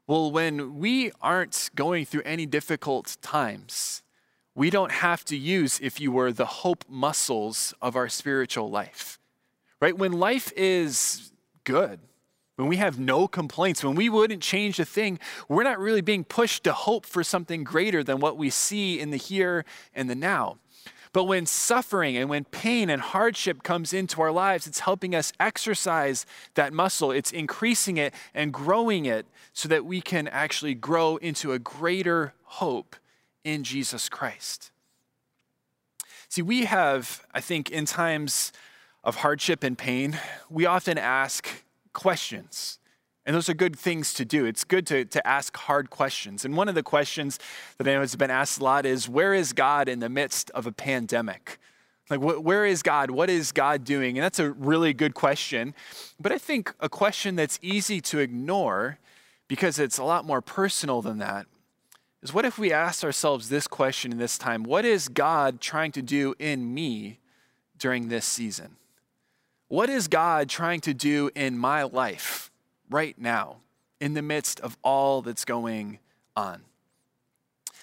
Well, 0.06 0.32
when 0.32 0.78
we 0.80 1.12
aren't 1.22 1.72
going 1.74 2.06
through 2.06 2.24
any 2.26 2.46
difficult 2.46 3.16
times, 3.22 4.04
we 4.54 4.70
don't 4.70 4.92
have 4.92 5.24
to 5.26 5.38
use, 5.38 5.80
if 5.82 6.00
you 6.00 6.12
were, 6.12 6.32
the 6.32 6.46
hope 6.46 6.84
muscles 6.90 7.74
of 7.82 7.96
our 7.96 8.10
spiritual 8.10 8.70
life. 8.70 9.18
Right? 9.82 9.98
When 9.98 10.12
life 10.12 10.52
is 10.56 11.32
good, 11.64 12.00
when 12.56 12.68
we 12.68 12.78
have 12.78 12.98
no 13.00 13.28
complaints, 13.28 13.84
when 13.84 13.96
we 13.96 14.10
wouldn't 14.10 14.42
change 14.42 14.80
a 14.80 14.86
thing, 14.86 15.20
we're 15.50 15.64
not 15.64 15.80
really 15.80 16.02
being 16.02 16.24
pushed 16.24 16.64
to 16.64 16.74
hope 16.74 17.06
for 17.06 17.24
something 17.24 17.64
greater 17.64 18.04
than 18.04 18.20
what 18.20 18.38
we 18.38 18.50
see 18.50 19.00
in 19.00 19.12
the 19.12 19.18
here 19.18 19.66
and 19.94 20.10
the 20.10 20.16
now. 20.16 20.58
But 21.12 21.26
when 21.26 21.46
suffering 21.46 22.18
and 22.18 22.30
when 22.30 22.44
pain 22.44 22.90
and 22.90 23.02
hardship 23.02 23.64
comes 23.64 23.94
into 23.94 24.22
our 24.22 24.32
lives, 24.32 24.68
it's 24.68 24.80
helping 24.80 25.16
us 25.16 25.32
exercise 25.40 26.26
that 26.56 26.74
muscle. 26.74 27.12
It's 27.12 27.32
increasing 27.32 27.96
it 27.96 28.14
and 28.34 28.52
growing 28.52 29.06
it 29.06 29.26
so 29.54 29.70
that 29.70 29.86
we 29.86 30.02
can 30.02 30.28
actually 30.28 30.74
grow 30.74 31.16
into 31.18 31.54
a 31.54 31.60
greater 31.60 32.34
hope 32.44 32.98
in 33.46 33.64
Jesus 33.64 34.10
Christ. 34.10 34.72
See, 36.28 36.42
we 36.42 36.66
have, 36.66 37.26
I 37.34 37.40
think, 37.40 37.72
in 37.72 37.86
times 37.86 38.52
of 39.02 39.18
hardship 39.18 39.64
and 39.64 39.78
pain, 39.78 40.20
we 40.50 40.66
often 40.66 40.98
ask 40.98 41.64
questions. 41.96 42.78
And 43.26 43.36
those 43.36 43.50
are 43.50 43.56
good 43.56 43.76
things 43.76 44.14
to 44.14 44.26
do. 44.26 44.46
It's 44.46 44.64
good 44.64 44.86
to, 44.88 45.04
to 45.06 45.28
ask 45.28 45.58
hard 45.58 45.90
questions. 45.90 46.46
And 46.46 46.56
one 46.56 46.70
of 46.70 46.76
the 46.76 46.84
questions 46.84 47.40
that 47.78 47.88
I 47.88 47.94
know 47.94 48.02
has 48.02 48.16
been 48.16 48.30
asked 48.30 48.60
a 48.60 48.64
lot 48.64 48.86
is 48.86 49.10
where 49.10 49.34
is 49.34 49.52
God 49.52 49.90
in 49.90 50.00
the 50.00 50.10
midst 50.10 50.52
of 50.52 50.68
a 50.68 50.72
pandemic? 50.72 51.58
Like, 52.12 52.20
wh- 52.20 52.44
where 52.44 52.66
is 52.66 52.84
God? 52.84 53.10
What 53.10 53.32
is 53.32 53.52
God 53.52 53.84
doing? 53.84 54.18
And 54.18 54.24
that's 54.24 54.38
a 54.38 54.52
really 54.52 54.94
good 54.94 55.16
question. 55.16 55.74
But 56.20 56.32
I 56.32 56.38
think 56.38 56.72
a 56.80 56.88
question 56.88 57.36
that's 57.36 57.58
easy 57.64 58.00
to 58.02 58.20
ignore 58.20 59.00
because 59.48 59.80
it's 59.80 59.98
a 59.98 60.04
lot 60.04 60.24
more 60.24 60.42
personal 60.42 61.02
than 61.02 61.18
that 61.18 61.48
is 62.22 62.34
what 62.34 62.46
if 62.46 62.60
we 62.60 62.72
asked 62.72 63.04
ourselves 63.04 63.50
this 63.50 63.68
question 63.68 64.12
in 64.12 64.18
this 64.18 64.38
time? 64.38 64.64
What 64.64 64.86
is 64.86 65.08
God 65.08 65.62
trying 65.62 65.92
to 65.94 66.02
do 66.02 66.36
in 66.38 66.74
me 66.74 67.20
during 67.78 68.10
this 68.10 68.26
season? 68.26 68.78
What 69.68 69.90
is 69.90 70.08
God 70.08 70.50
trying 70.50 70.82
to 70.82 70.94
do 70.94 71.30
in 71.36 71.58
my 71.58 71.84
life? 71.84 72.52
right 72.90 73.18
now 73.18 73.58
in 74.00 74.14
the 74.14 74.22
midst 74.22 74.60
of 74.60 74.78
all 74.84 75.22
that's 75.22 75.46
going 75.46 76.00
on. 76.36 76.62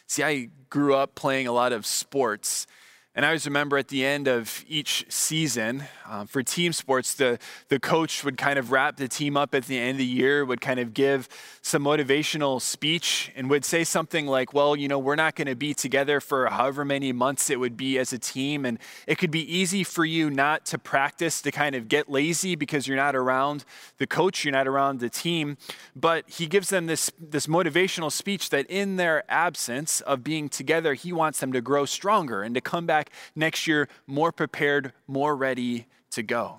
See, 0.06 0.22
I 0.22 0.48
grew 0.68 0.94
up 0.94 1.14
playing 1.14 1.46
a 1.46 1.52
lot 1.52 1.72
of 1.72 1.86
sports 1.86 2.66
and 3.14 3.26
I 3.26 3.28
always 3.28 3.44
remember 3.44 3.76
at 3.76 3.88
the 3.88 4.06
end 4.06 4.26
of 4.26 4.64
each 4.66 5.04
season 5.10 5.84
um, 6.08 6.26
for 6.26 6.42
team 6.42 6.72
sports, 6.72 7.12
the, 7.14 7.38
the 7.68 7.78
coach 7.78 8.24
would 8.24 8.38
kind 8.38 8.58
of 8.58 8.72
wrap 8.72 8.96
the 8.96 9.06
team 9.06 9.36
up 9.36 9.54
at 9.54 9.64
the 9.64 9.78
end 9.78 9.92
of 9.92 9.98
the 9.98 10.06
year, 10.06 10.46
would 10.46 10.62
kind 10.62 10.80
of 10.80 10.94
give 10.94 11.28
some 11.60 11.84
motivational 11.84 12.60
speech, 12.60 13.30
and 13.36 13.50
would 13.50 13.66
say 13.66 13.84
something 13.84 14.26
like, 14.26 14.54
Well, 14.54 14.74
you 14.76 14.88
know, 14.88 14.98
we're 14.98 15.16
not 15.16 15.36
going 15.36 15.46
to 15.46 15.54
be 15.54 15.74
together 15.74 16.20
for 16.20 16.46
however 16.46 16.86
many 16.86 17.12
months 17.12 17.50
it 17.50 17.60
would 17.60 17.76
be 17.76 17.98
as 17.98 18.14
a 18.14 18.18
team. 18.18 18.64
And 18.64 18.78
it 19.06 19.18
could 19.18 19.30
be 19.30 19.40
easy 19.40 19.84
for 19.84 20.06
you 20.06 20.30
not 20.30 20.64
to 20.66 20.78
practice, 20.78 21.42
to 21.42 21.50
kind 21.50 21.74
of 21.74 21.88
get 21.88 22.10
lazy 22.10 22.54
because 22.54 22.86
you're 22.86 22.96
not 22.96 23.14
around 23.14 23.66
the 23.98 24.06
coach, 24.06 24.42
you're 24.42 24.52
not 24.52 24.66
around 24.66 25.00
the 25.00 25.10
team. 25.10 25.58
But 25.94 26.28
he 26.30 26.46
gives 26.46 26.70
them 26.70 26.86
this, 26.86 27.12
this 27.20 27.46
motivational 27.46 28.10
speech 28.10 28.48
that 28.50 28.64
in 28.70 28.96
their 28.96 29.24
absence 29.30 30.00
of 30.00 30.24
being 30.24 30.48
together, 30.48 30.94
he 30.94 31.12
wants 31.12 31.40
them 31.40 31.52
to 31.52 31.60
grow 31.60 31.84
stronger 31.84 32.42
and 32.42 32.54
to 32.54 32.62
come 32.62 32.86
back 32.86 33.01
back 33.02 33.12
next 33.34 33.66
year 33.66 33.88
more 34.06 34.32
prepared, 34.32 34.92
more 35.06 35.34
ready 35.34 35.86
to 36.10 36.22
go. 36.22 36.58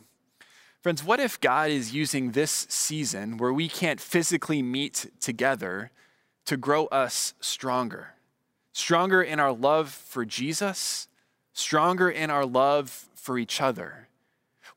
Friends, 0.81 1.03
what 1.03 1.19
if 1.19 1.39
God 1.39 1.69
is 1.69 1.93
using 1.93 2.31
this 2.31 2.67
season 2.69 3.37
where 3.37 3.53
we 3.53 3.69
can't 3.69 4.01
physically 4.01 4.61
meet 4.61 5.09
together 5.21 5.91
to 6.45 6.57
grow 6.57 6.87
us 6.87 7.33
stronger? 7.39 8.15
Stronger 8.73 9.21
in 9.21 9.39
our 9.39 9.53
love 9.53 9.89
for 9.89 10.25
Jesus, 10.25 11.07
stronger 11.53 12.09
in 12.09 12.29
our 12.29 12.45
love 12.45 13.07
for 13.15 13.37
each 13.37 13.61
other. 13.61 14.09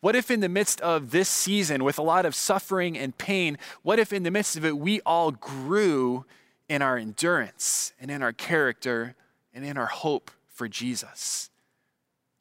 What 0.01 0.15
if, 0.15 0.31
in 0.31 0.41
the 0.41 0.49
midst 0.49 0.81
of 0.83 1.11
this 1.11 1.29
season 1.29 1.83
with 1.83 1.99
a 1.99 2.03
lot 2.03 2.27
of 2.27 2.35
suffering 2.35 2.97
and 2.97 3.17
pain, 3.17 3.59
what 3.83 3.99
if, 3.99 4.13
in 4.13 4.23
the 4.23 4.31
midst 4.31 4.57
of 4.57 4.65
it, 4.65 4.79
we 4.79 5.01
all 5.01 5.33
grew 5.33 6.25
in 6.69 6.83
our 6.83 6.97
endurance 6.97 7.93
and 7.99 8.11
in 8.11 8.23
our 8.23 8.33
character 8.33 9.17
and 9.53 9.65
in 9.65 9.77
our 9.77 9.87
hope 9.87 10.31
for 10.47 10.69
Jesus? 10.69 11.51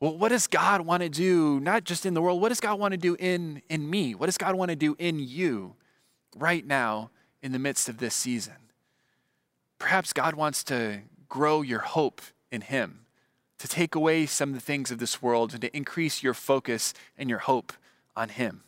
Well, 0.05 0.15
what 0.15 0.29
does 0.29 0.45
God 0.45 0.81
want 0.81 1.01
to 1.01 1.09
do, 1.09 1.59
not 1.61 1.83
just 1.83 2.05
in 2.05 2.13
the 2.13 2.21
world, 2.21 2.39
what 2.39 2.49
does 2.49 2.59
God 2.59 2.77
want 2.79 2.91
to 2.91 2.97
do 2.97 3.15
in, 3.17 3.63
in 3.69 3.89
me? 3.89 4.13
What 4.13 4.27
does 4.27 4.37
God 4.37 4.53
want 4.53 4.69
to 4.69 4.75
do 4.75 4.95
in 4.99 5.17
you 5.17 5.73
right 6.35 6.63
now 6.63 7.09
in 7.41 7.53
the 7.53 7.57
midst 7.57 7.89
of 7.89 7.97
this 7.97 8.13
season? 8.13 8.53
Perhaps 9.79 10.13
God 10.13 10.35
wants 10.35 10.63
to 10.65 10.99
grow 11.27 11.63
your 11.63 11.79
hope 11.79 12.21
in 12.51 12.61
Him, 12.61 13.07
to 13.57 13.67
take 13.67 13.95
away 13.95 14.27
some 14.27 14.49
of 14.49 14.53
the 14.53 14.61
things 14.61 14.91
of 14.91 14.99
this 14.99 15.23
world, 15.23 15.53
and 15.53 15.61
to 15.63 15.75
increase 15.75 16.21
your 16.21 16.35
focus 16.35 16.93
and 17.17 17.27
your 17.27 17.39
hope 17.39 17.73
on 18.15 18.29
Him. 18.29 18.61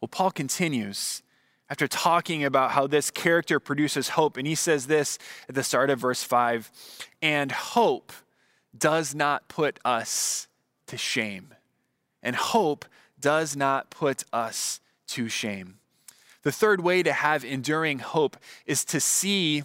Well, 0.00 0.08
Paul 0.08 0.32
continues 0.32 1.22
after 1.70 1.86
talking 1.86 2.44
about 2.44 2.72
how 2.72 2.88
this 2.88 3.12
character 3.12 3.60
produces 3.60 4.08
hope, 4.08 4.38
and 4.38 4.46
he 4.48 4.56
says 4.56 4.88
this 4.88 5.20
at 5.48 5.54
the 5.54 5.62
start 5.62 5.88
of 5.88 6.00
verse 6.00 6.24
5 6.24 6.68
and 7.22 7.52
hope 7.52 8.12
does 8.76 9.14
not 9.14 9.48
put 9.48 9.78
us 9.84 10.48
to 10.86 10.96
shame. 10.96 11.54
And 12.22 12.36
hope 12.36 12.84
does 13.20 13.56
not 13.56 13.90
put 13.90 14.24
us 14.32 14.80
to 15.08 15.28
shame. 15.28 15.78
The 16.42 16.52
third 16.52 16.82
way 16.82 17.02
to 17.02 17.12
have 17.12 17.44
enduring 17.44 18.00
hope 18.00 18.36
is 18.66 18.84
to 18.86 19.00
see 19.00 19.64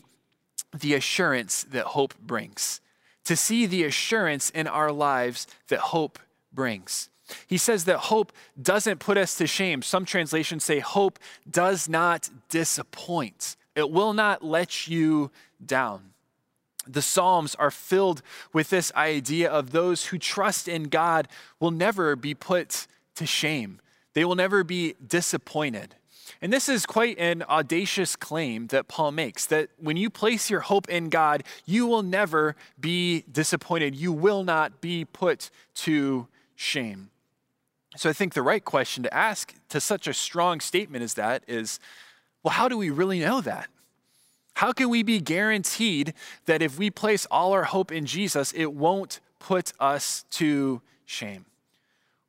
the 0.78 0.94
assurance 0.94 1.64
that 1.64 1.88
hope 1.88 2.18
brings, 2.20 2.80
to 3.26 3.36
see 3.36 3.66
the 3.66 3.84
assurance 3.84 4.50
in 4.52 4.68
our 4.68 4.92
lives 4.92 5.48
that 5.68 5.80
hope 5.80 6.20
brings. 6.54 7.10
He 7.48 7.58
says 7.58 7.86
that 7.86 7.98
hope 7.98 8.32
doesn't 8.62 9.00
put 9.00 9.18
us 9.18 9.36
to 9.38 9.48
shame. 9.48 9.82
Some 9.82 10.06
translations 10.06 10.64
say 10.64 10.80
hope 10.80 11.20
does 11.50 11.90
not 11.90 12.30
disappoint, 12.50 13.56
it 13.76 13.92
will 13.92 14.14
not 14.14 14.44
let 14.44 14.88
you 14.88 15.32
down 15.64 16.09
the 16.92 17.02
Psalms 17.02 17.56
are 17.56 17.72
filled 17.72 18.22
with 18.54 18.70
this 18.70 18.92
idea 18.96 19.50
of 19.50 19.72
those 19.72 20.08
who 20.08 20.18
trust 20.18 20.68
in 20.68 20.84
God 20.84 21.28
will 21.60 21.72
never 21.72 22.16
be 22.16 22.34
put 22.34 22.88
to 23.16 23.26
shame. 23.26 23.80
They 24.14 24.26
will 24.26 24.36
never 24.36 24.64
be 24.64 24.96
disappointed. 25.06 25.96
And 26.42 26.54
this 26.54 26.70
is 26.70 26.86
quite 26.86 27.18
an 27.20 27.44
audacious 27.44 28.16
claim 28.16 28.68
that 28.68 28.88
Paul 28.88 29.12
makes 29.12 29.46
that 29.48 29.70
when 29.78 29.98
you 29.98 30.10
place 30.10 30.50
your 30.50 30.62
hope 30.62 30.88
in 30.88 31.10
God, 31.10 31.44
you 31.66 31.86
will 31.86 32.04
never 32.04 32.56
be 32.80 33.24
disappointed. 33.32 33.96
You 33.96 34.14
will 34.14 34.44
not 34.44 34.80
be 34.80 35.06
put 35.06 35.50
to 35.76 36.28
shame. 36.56 37.10
So 37.98 38.10
I 38.10 38.14
think 38.14 38.34
the 38.34 38.42
right 38.42 38.64
question 38.64 39.04
to 39.04 39.14
ask 39.14 39.54
to 39.70 39.82
such 39.82 40.08
a 40.08 40.14
strong 40.14 40.60
statement 40.60 41.04
as 41.04 41.16
that 41.16 41.44
is 41.48 41.80
well, 42.44 42.54
how 42.54 42.70
do 42.70 42.78
we 42.78 42.90
really 42.90 43.20
know 43.20 43.42
that? 43.42 43.68
How 44.60 44.74
can 44.74 44.90
we 44.90 45.04
be 45.04 45.22
guaranteed 45.22 46.14
that 46.46 46.62
if 46.62 46.78
we 46.78 46.90
place 46.90 47.26
all 47.32 47.54
our 47.54 47.64
hope 47.64 47.94
in 47.94 48.06
Jesus, 48.06 48.52
it 48.52 48.74
won't 48.74 49.22
put 49.40 49.72
us 49.80 50.26
to 50.32 50.82
shame? 51.06 51.46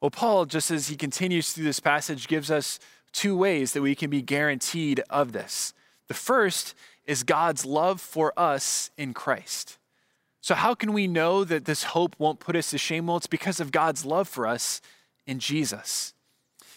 Well, 0.01 0.13
Paul, 0.13 0.47
just 0.47 0.71
as 0.71 0.87
he 0.87 0.95
continues 0.95 1.53
through 1.53 1.65
this 1.65 1.81
passage, 1.81 2.29
gives 2.29 2.49
us 2.49 2.79
two 3.13 3.37
ways 3.37 3.73
that 3.73 3.83
we 3.83 3.97
can 3.97 4.11
be 4.11 4.23
guaranteed 4.23 5.03
of 5.11 5.33
this. 5.33 5.75
The 6.07 6.15
first 6.15 6.77
is 7.05 7.25
God's 7.25 7.67
love 7.67 8.01
for 8.01 8.33
us 8.37 8.93
in 8.97 9.13
Christ. 9.13 9.77
So, 10.41 10.55
how 10.55 10.77
can 10.77 10.93
we 10.93 11.09
know 11.09 11.43
that 11.43 11.65
this 11.65 11.83
hope 11.83 12.15
won't 12.21 12.39
put 12.39 12.55
us 12.55 12.71
to 12.71 12.79
shame? 12.79 13.09
Well, 13.09 13.17
it's 13.17 13.27
because 13.27 13.59
of 13.59 13.73
God's 13.73 14.05
love 14.05 14.29
for 14.29 14.47
us 14.47 14.81
in 15.27 15.41
Jesus. 15.41 16.15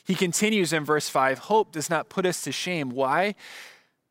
He 0.04 0.16
continues 0.16 0.74
in 0.74 0.84
verse 0.84 1.10
5 1.10 1.38
Hope 1.38 1.72
does 1.72 1.92
not 1.92 2.10
put 2.10 2.26
us 2.26 2.42
to 2.42 2.52
shame. 2.52 2.90
Why? 2.90 3.36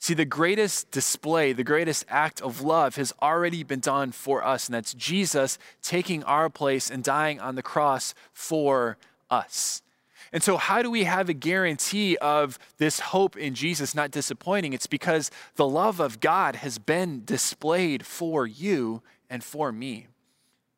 See, 0.00 0.14
the 0.14 0.24
greatest 0.24 0.90
display, 0.92 1.52
the 1.52 1.64
greatest 1.64 2.04
act 2.08 2.40
of 2.40 2.60
love 2.60 2.96
has 2.96 3.12
already 3.20 3.64
been 3.64 3.80
done 3.80 4.12
for 4.12 4.44
us, 4.44 4.66
and 4.66 4.74
that's 4.74 4.94
Jesus 4.94 5.58
taking 5.82 6.22
our 6.22 6.48
place 6.48 6.88
and 6.88 7.02
dying 7.02 7.40
on 7.40 7.56
the 7.56 7.62
cross 7.62 8.14
for 8.32 8.96
us. 9.28 9.82
And 10.32 10.42
so, 10.42 10.56
how 10.56 10.82
do 10.82 10.90
we 10.90 11.04
have 11.04 11.28
a 11.28 11.34
guarantee 11.34 12.16
of 12.18 12.58
this 12.76 13.00
hope 13.00 13.36
in 13.36 13.54
Jesus 13.54 13.94
not 13.94 14.10
disappointing? 14.10 14.72
It's 14.72 14.86
because 14.86 15.30
the 15.56 15.66
love 15.66 16.00
of 16.00 16.20
God 16.20 16.56
has 16.56 16.78
been 16.78 17.24
displayed 17.24 18.04
for 18.06 18.46
you 18.46 19.02
and 19.30 19.42
for 19.42 19.72
me. 19.72 20.06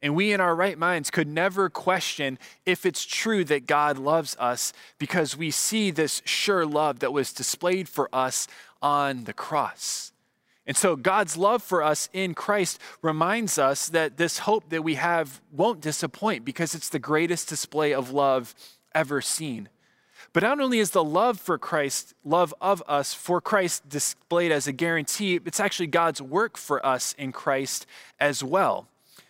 And 0.02 0.14
we, 0.14 0.32
in 0.32 0.40
our 0.40 0.54
right 0.54 0.78
minds, 0.78 1.10
could 1.10 1.28
never 1.28 1.68
question 1.68 2.38
if 2.64 2.86
it's 2.86 3.04
true 3.04 3.44
that 3.44 3.66
God 3.66 3.98
loves 3.98 4.34
us 4.40 4.72
because 4.98 5.36
we 5.36 5.50
see 5.50 5.90
this 5.90 6.22
sure 6.24 6.64
love 6.64 7.00
that 7.00 7.12
was 7.12 7.34
displayed 7.34 7.86
for 7.86 8.08
us 8.12 8.46
on 8.82 9.24
the 9.24 9.32
cross. 9.32 10.12
And 10.66 10.76
so, 10.76 10.94
God's 10.94 11.36
love 11.36 11.62
for 11.62 11.82
us 11.82 12.08
in 12.12 12.34
Christ 12.34 12.78
reminds 13.02 13.58
us 13.58 13.88
that 13.88 14.18
this 14.18 14.40
hope 14.40 14.68
that 14.68 14.82
we 14.82 14.94
have 14.94 15.40
won't 15.50 15.80
disappoint 15.80 16.44
because 16.44 16.74
it's 16.74 16.90
the 16.90 16.98
greatest 16.98 17.48
display 17.48 17.92
of 17.92 18.12
love 18.12 18.54
ever 18.94 19.20
seen. 19.20 19.68
But 20.32 20.42
not 20.42 20.60
only 20.60 20.78
is 20.78 20.92
the 20.92 21.02
love 21.02 21.40
for 21.40 21.58
Christ, 21.58 22.14
love 22.24 22.54
of 22.60 22.82
us 22.86 23.12
for 23.14 23.40
Christ 23.40 23.88
displayed 23.88 24.52
as 24.52 24.68
a 24.68 24.72
guarantee, 24.72 25.40
it's 25.44 25.58
actually 25.58 25.88
God's 25.88 26.22
work 26.22 26.56
for 26.56 26.84
us 26.86 27.14
in 27.18 27.32
Christ 27.32 27.86
as 28.20 28.44
well. 28.44 28.86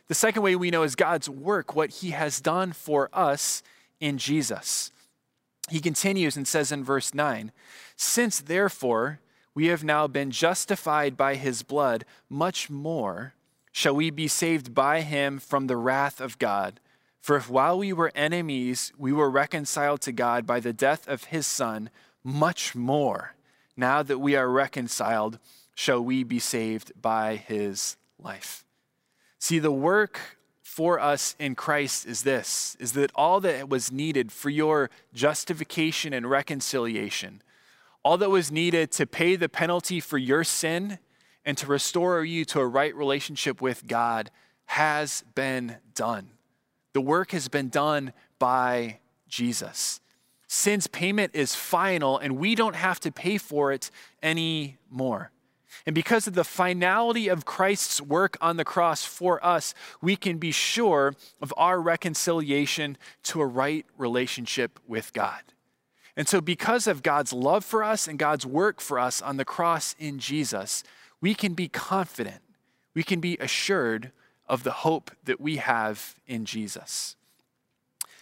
The 0.09 0.15
second 0.15 0.43
way 0.43 0.57
we 0.57 0.71
know 0.71 0.83
is 0.83 0.97
God's 0.97 1.31
work, 1.31 1.75
what 1.75 1.91
he 1.91 2.11
has 2.11 2.41
done 2.41 2.73
for 2.73 3.09
us 3.13 3.63
in 4.01 4.19
Jesus. 4.19 4.91
He 5.71 5.81
continues 5.81 6.37
and 6.37 6.47
says 6.47 6.73
in 6.73 6.83
verse 6.83 7.15
9, 7.15 7.53
Since 7.97 8.41
therefore 8.41 9.21
we 9.61 9.67
have 9.67 9.85
now 9.85 10.07
been 10.07 10.31
justified 10.31 11.19
by 11.19 11.35
his 11.35 11.63
blood, 11.63 12.07
much 12.31 12.71
more 12.71 13.35
shall 13.73 13.95
we 13.95 14.09
be 14.09 14.27
saved 14.27 14.75
by 14.75 15.03
him 15.03 15.39
from 15.39 15.67
the 15.67 15.77
wrath 15.77 16.19
of 16.19 16.39
God. 16.39 16.81
For 17.21 17.37
if 17.37 17.51
while 17.51 17.79
we 17.79 17.93
were 17.93 18.11
enemies, 18.15 18.91
we 18.97 19.13
were 19.13 19.29
reconciled 19.29 20.01
to 20.01 20.13
God 20.13 20.47
by 20.47 20.61
the 20.61 20.73
death 20.73 21.07
of 21.07 21.25
his 21.25 21.47
Son, 21.47 21.91
much 22.25 22.75
more, 22.75 23.35
now 23.77 24.03
that 24.03 24.17
we 24.17 24.35
are 24.35 24.49
reconciled, 24.49 25.39
shall 25.75 26.01
we 26.01 26.25
be 26.25 26.39
saved 26.39 26.93
by 26.99 27.37
his 27.37 27.99
life. 28.19 28.65
See, 29.39 29.59
the 29.59 29.71
work 29.71 30.39
for 30.63 30.99
us 30.99 31.37
in 31.39 31.55
Christ 31.55 32.07
is 32.07 32.23
this 32.23 32.79
is 32.81 32.93
that 32.93 33.13
all 33.15 33.41
that 33.41 33.69
was 33.69 33.93
needed 33.93 34.33
for 34.33 34.49
your 34.49 34.89
justification 35.13 36.15
and 36.15 36.31
reconciliation, 36.31 37.43
all 38.03 38.17
that 38.19 38.31
was 38.31 38.51
needed 38.51 38.91
to 38.93 39.07
pay 39.07 39.37
the 39.37 39.49
penalty 39.49 40.01
for 40.01 40.19
your 40.19 40.45
sin 40.45 40.99
and 41.45 41.57
to 41.59 41.67
restore 41.67 42.25
you 42.25 42.45
to 42.47 42.61
a 42.61 42.67
right 42.67 42.95
relationship 42.95 43.61
with 43.61 43.87
God 43.87 44.31
has 44.67 45.25
been 45.35 45.77
done. 45.95 46.31
The 46.93 47.01
work 47.01 47.33
has 47.33 47.49
been 47.49 47.69
done 47.69 48.13
by 48.39 49.01
Jesus. 49.29 50.01
Sin's 50.47 50.87
payment 50.87 51.33
is 51.35 51.55
final, 51.55 52.19
and 52.19 52.37
we 52.37 52.55
don't 52.55 52.75
have 52.77 52.99
to 53.01 53.13
pay 53.13 53.39
for 53.39 53.73
it 53.73 53.91
anymore. 54.23 55.31
And 55.87 55.95
because 55.95 56.27
of 56.27 56.35
the 56.35 56.45
finality 56.45 57.29
of 57.29 57.45
Christ's 57.45 58.01
work 58.01 58.37
on 58.41 58.57
the 58.57 58.65
cross 58.65 59.05
for 59.05 59.45
us, 59.45 59.75
we 60.03 60.17
can 60.17 60.39
be 60.39 60.51
sure 60.51 61.15
of 61.41 61.55
our 61.57 61.81
reconciliation 61.81 62.99
to 63.25 63.41
a 63.41 63.47
right 63.47 63.87
relationship 63.97 64.81
with 64.87 65.13
God. 65.13 65.43
And 66.21 66.29
so, 66.29 66.43
because 66.43 66.87
of 66.87 67.03
God's 67.03 67.33
love 67.33 67.65
for 67.65 67.83
us 67.83 68.07
and 68.07 68.19
God's 68.19 68.45
work 68.45 68.83
for 68.83 68.99
us 68.99 69.23
on 69.23 69.39
the 69.39 69.45
cross 69.47 69.97
in 69.99 70.19
Jesus, 70.19 70.85
we 71.23 71.35
can 71.35 71.55
be 71.55 71.67
confident, 71.67 72.43
we 72.93 73.03
can 73.03 73.21
be 73.21 73.39
assured 73.39 74.13
of 74.47 74.63
the 74.63 74.71
hope 74.71 75.13
that 75.25 75.41
we 75.41 75.57
have 75.57 76.17
in 76.27 76.45
Jesus. 76.45 77.17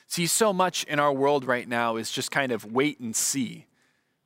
See, 0.06 0.28
so 0.28 0.52
much 0.52 0.84
in 0.84 1.00
our 1.00 1.12
world 1.12 1.44
right 1.44 1.66
now 1.66 1.96
is 1.96 2.12
just 2.12 2.30
kind 2.30 2.52
of 2.52 2.70
wait 2.70 3.00
and 3.00 3.16
see, 3.16 3.66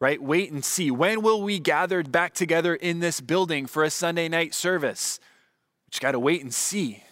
right? 0.00 0.22
Wait 0.22 0.52
and 0.52 0.62
see. 0.62 0.90
When 0.90 1.22
will 1.22 1.40
we 1.40 1.58
gather 1.58 2.02
back 2.02 2.34
together 2.34 2.74
in 2.74 3.00
this 3.00 3.22
building 3.22 3.64
for 3.64 3.84
a 3.84 3.90
Sunday 3.90 4.28
night 4.28 4.52
service? 4.52 5.18
We 5.86 5.92
just 5.92 6.02
got 6.02 6.12
to 6.12 6.20
wait 6.20 6.42
and 6.42 6.52
see. 6.52 7.02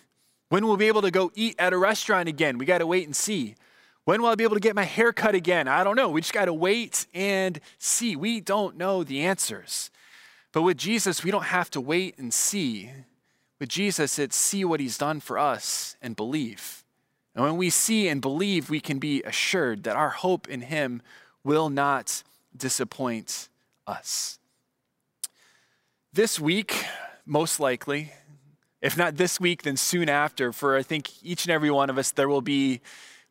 When 0.51 0.67
will 0.67 0.73
we 0.73 0.81
be 0.81 0.89
able 0.89 1.01
to 1.01 1.11
go 1.11 1.33
eat 1.35 1.55
at 1.59 1.73
a 1.73 1.79
restaurant 1.79 2.29
again? 2.29 2.59
We 2.59 2.67
got 2.67 2.79
to 2.79 2.87
wait 2.87 3.07
and 3.07 3.17
see. 3.17 3.55
When 4.11 4.23
will 4.23 4.31
I 4.31 4.35
be 4.35 4.43
able 4.43 4.57
to 4.57 4.61
get 4.61 4.75
my 4.75 4.83
hair 4.83 5.13
cut 5.13 5.37
again? 5.37 5.69
I 5.69 5.85
don't 5.85 5.95
know. 5.95 6.09
We 6.09 6.21
just 6.21 6.33
got 6.33 6.47
to 6.47 6.53
wait 6.53 7.07
and 7.15 7.61
see. 7.79 8.17
We 8.17 8.41
don't 8.41 8.77
know 8.77 9.05
the 9.05 9.21
answers. 9.21 9.89
But 10.51 10.63
with 10.63 10.79
Jesus, 10.79 11.23
we 11.23 11.31
don't 11.31 11.45
have 11.45 11.71
to 11.71 11.81
wait 11.81 12.19
and 12.19 12.35
see. 12.35 12.91
With 13.61 13.69
Jesus, 13.69 14.19
it's 14.19 14.35
see 14.35 14.65
what 14.65 14.81
he's 14.81 14.99
done 14.99 15.21
for 15.21 15.39
us 15.39 15.95
and 16.03 16.17
believe. 16.17 16.83
And 17.37 17.45
when 17.45 17.57
we 17.57 17.71
see 17.71 18.09
and 18.09 18.21
believe, 18.21 18.69
we 18.69 18.81
can 18.81 18.99
be 18.99 19.23
assured 19.23 19.85
that 19.85 19.95
our 19.95 20.11
hope 20.11 20.49
in 20.49 20.63
him 20.63 21.03
will 21.45 21.71
not 21.71 22.25
disappoint 22.57 23.49
us. 23.87 24.41
This 26.13 26.41
week, 26.41 26.85
most 27.25 27.61
likely, 27.61 28.13
if 28.83 28.99
not 28.99 29.19
this 29.19 29.39
week, 29.39 29.63
then 29.63 29.77
soon 29.77 30.09
after, 30.09 30.53
for 30.53 30.77
I 30.77 30.83
think 30.83 31.23
each 31.23 31.45
and 31.45 31.53
every 31.53 31.71
one 31.71 31.91
of 31.91 31.97
us, 31.97 32.11
there 32.11 32.29
will 32.29 32.43
be 32.43 32.81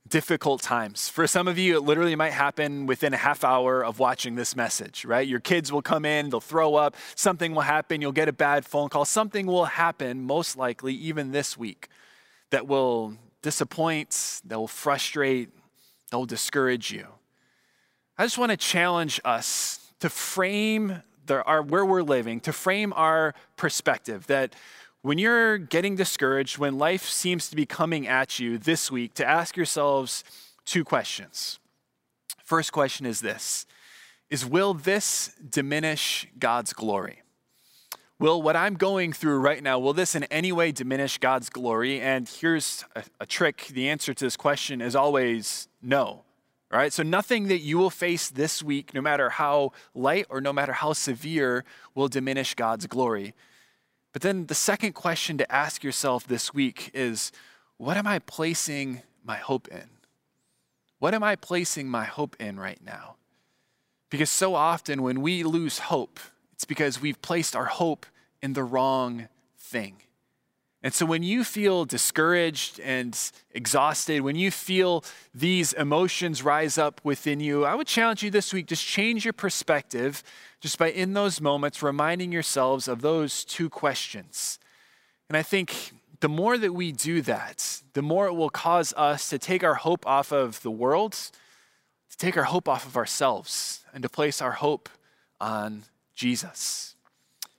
difficult 0.09 0.61
times. 0.61 1.09
For 1.09 1.27
some 1.27 1.47
of 1.47 1.57
you, 1.57 1.77
it 1.77 1.83
literally 1.83 2.15
might 2.15 2.31
happen 2.31 2.85
within 2.85 3.13
a 3.13 3.17
half 3.17 3.43
hour 3.43 3.83
of 3.83 3.99
watching 3.99 4.35
this 4.35 4.55
message, 4.55 5.05
right? 5.05 5.27
Your 5.27 5.39
kids 5.39 5.71
will 5.71 5.81
come 5.81 6.05
in, 6.05 6.29
they'll 6.29 6.39
throw 6.39 6.75
up, 6.75 6.95
something 7.15 7.53
will 7.53 7.61
happen, 7.61 8.01
you'll 8.01 8.11
get 8.11 8.27
a 8.27 8.33
bad 8.33 8.65
phone 8.65 8.89
call, 8.89 9.05
something 9.05 9.45
will 9.45 9.65
happen, 9.65 10.23
most 10.23 10.57
likely, 10.57 10.93
even 10.93 11.31
this 11.31 11.57
week, 11.57 11.87
that 12.49 12.67
will 12.67 13.13
disappoint, 13.41 14.41
that 14.45 14.57
will 14.57 14.67
frustrate, 14.67 15.49
that 16.09 16.17
will 16.17 16.25
discourage 16.25 16.91
you. 16.91 17.07
I 18.17 18.25
just 18.25 18.37
want 18.37 18.51
to 18.51 18.57
challenge 18.57 19.21
us 19.23 19.91
to 19.99 20.09
frame 20.09 21.03
the, 21.25 21.43
our, 21.43 21.61
where 21.61 21.85
we're 21.85 22.03
living, 22.03 22.39
to 22.41 22.51
frame 22.51 22.91
our 22.95 23.33
perspective 23.55 24.27
that 24.27 24.55
when 25.01 25.17
you're 25.17 25.57
getting 25.57 25.95
discouraged, 25.95 26.57
when 26.57 26.77
life 26.77 27.05
seems 27.05 27.49
to 27.49 27.55
be 27.55 27.65
coming 27.65 28.07
at 28.07 28.39
you 28.39 28.57
this 28.57 28.91
week, 28.91 29.13
to 29.15 29.25
ask 29.25 29.55
yourselves 29.55 30.23
two 30.65 30.83
questions. 30.83 31.59
First 32.43 32.71
question 32.71 33.05
is 33.05 33.21
this 33.21 33.65
is 34.29 34.45
will 34.45 34.73
this 34.73 35.33
diminish 35.49 36.27
God's 36.37 36.73
glory? 36.73 37.21
Will 38.19 38.41
what 38.41 38.57
I'm 38.57 38.75
going 38.75 39.13
through 39.13 39.39
right 39.39 39.63
now, 39.63 39.79
will 39.79 39.93
this 39.93 40.13
in 40.13 40.25
any 40.25 40.51
way 40.51 40.73
diminish 40.73 41.17
God's 41.19 41.49
glory? 41.49 42.01
And 42.01 42.27
here's 42.27 42.83
a, 42.93 43.03
a 43.21 43.25
trick. 43.25 43.67
The 43.67 43.87
answer 43.87 44.13
to 44.13 44.25
this 44.25 44.35
question 44.35 44.81
is 44.81 44.95
always 44.95 45.69
no. 45.81 46.23
Right, 46.71 46.93
so 46.93 47.01
nothing 47.01 47.47
that 47.47 47.61
you 47.61 47.79
will 47.79 47.89
face 47.89 48.29
this 48.29 48.61
week, 48.61 48.93
no 48.93 49.01
matter 49.01 49.31
how 49.31 49.71
light 49.95 50.27
or 50.29 50.39
no 50.39 50.53
matter 50.53 50.73
how 50.73 50.93
severe, 50.93 51.63
will 51.95 52.07
diminish 52.07 52.53
God's 52.53 52.85
glory. 52.85 53.33
But 54.11 54.21
then 54.21 54.47
the 54.47 54.55
second 54.55 54.93
question 54.93 55.37
to 55.37 55.51
ask 55.51 55.83
yourself 55.83 56.25
this 56.25 56.53
week 56.53 56.91
is 56.93 57.31
what 57.77 57.97
am 57.97 58.07
I 58.07 58.19
placing 58.19 59.03
my 59.23 59.37
hope 59.37 59.67
in? 59.69 59.89
What 60.99 61.13
am 61.13 61.23
I 61.23 61.35
placing 61.35 61.87
my 61.87 62.05
hope 62.05 62.35
in 62.39 62.59
right 62.59 62.83
now? 62.83 63.15
Because 64.09 64.29
so 64.29 64.55
often 64.55 65.03
when 65.03 65.21
we 65.21 65.43
lose 65.43 65.79
hope, 65.79 66.19
it's 66.53 66.65
because 66.65 67.01
we've 67.01 67.21
placed 67.21 67.55
our 67.55 67.65
hope 67.65 68.05
in 68.41 68.53
the 68.53 68.63
wrong 68.63 69.29
thing. 69.57 70.01
And 70.81 70.93
so 70.93 71.05
when 71.05 71.23
you 71.23 71.43
feel 71.43 71.83
discouraged 71.83 72.79
and 72.79 73.17
exhausted, 73.51 74.21
when 74.21 74.37
you 74.37 74.49
feel 74.49 75.03
these 75.33 75.73
emotions 75.73 76.41
rise 76.41 76.77
up 76.77 77.01
within 77.03 77.41
you, 77.41 77.65
I 77.65 77.75
would 77.75 77.87
challenge 77.87 78.23
you 78.23 78.31
this 78.31 78.53
week 78.53 78.67
just 78.67 78.85
change 78.85 79.25
your 79.25 79.33
perspective 79.33 80.23
just 80.61 80.77
by 80.77 80.89
in 80.89 81.13
those 81.13 81.41
moments 81.41 81.83
reminding 81.83 82.31
yourselves 82.31 82.87
of 82.87 83.01
those 83.01 83.43
two 83.43 83.69
questions. 83.69 84.57
And 85.27 85.35
I 85.35 85.43
think 85.43 85.91
the 86.21 86.29
more 86.29 86.57
that 86.57 86.73
we 86.73 86.93
do 86.93 87.21
that, 87.23 87.81
the 87.93 88.01
more 88.01 88.27
it 88.27 88.33
will 88.33 88.49
cause 88.49 88.93
us 88.95 89.29
to 89.29 89.39
take 89.39 89.63
our 89.63 89.75
hope 89.75 90.07
off 90.07 90.31
of 90.31 90.61
the 90.61 90.71
world, 90.71 91.13
to 91.13 92.17
take 92.17 92.37
our 92.37 92.43
hope 92.45 92.69
off 92.69 92.85
of 92.85 92.95
ourselves, 92.95 93.83
and 93.93 94.01
to 94.03 94.09
place 94.09 94.41
our 94.41 94.53
hope 94.53 94.89
on 95.41 95.83
Jesus. 96.15 96.95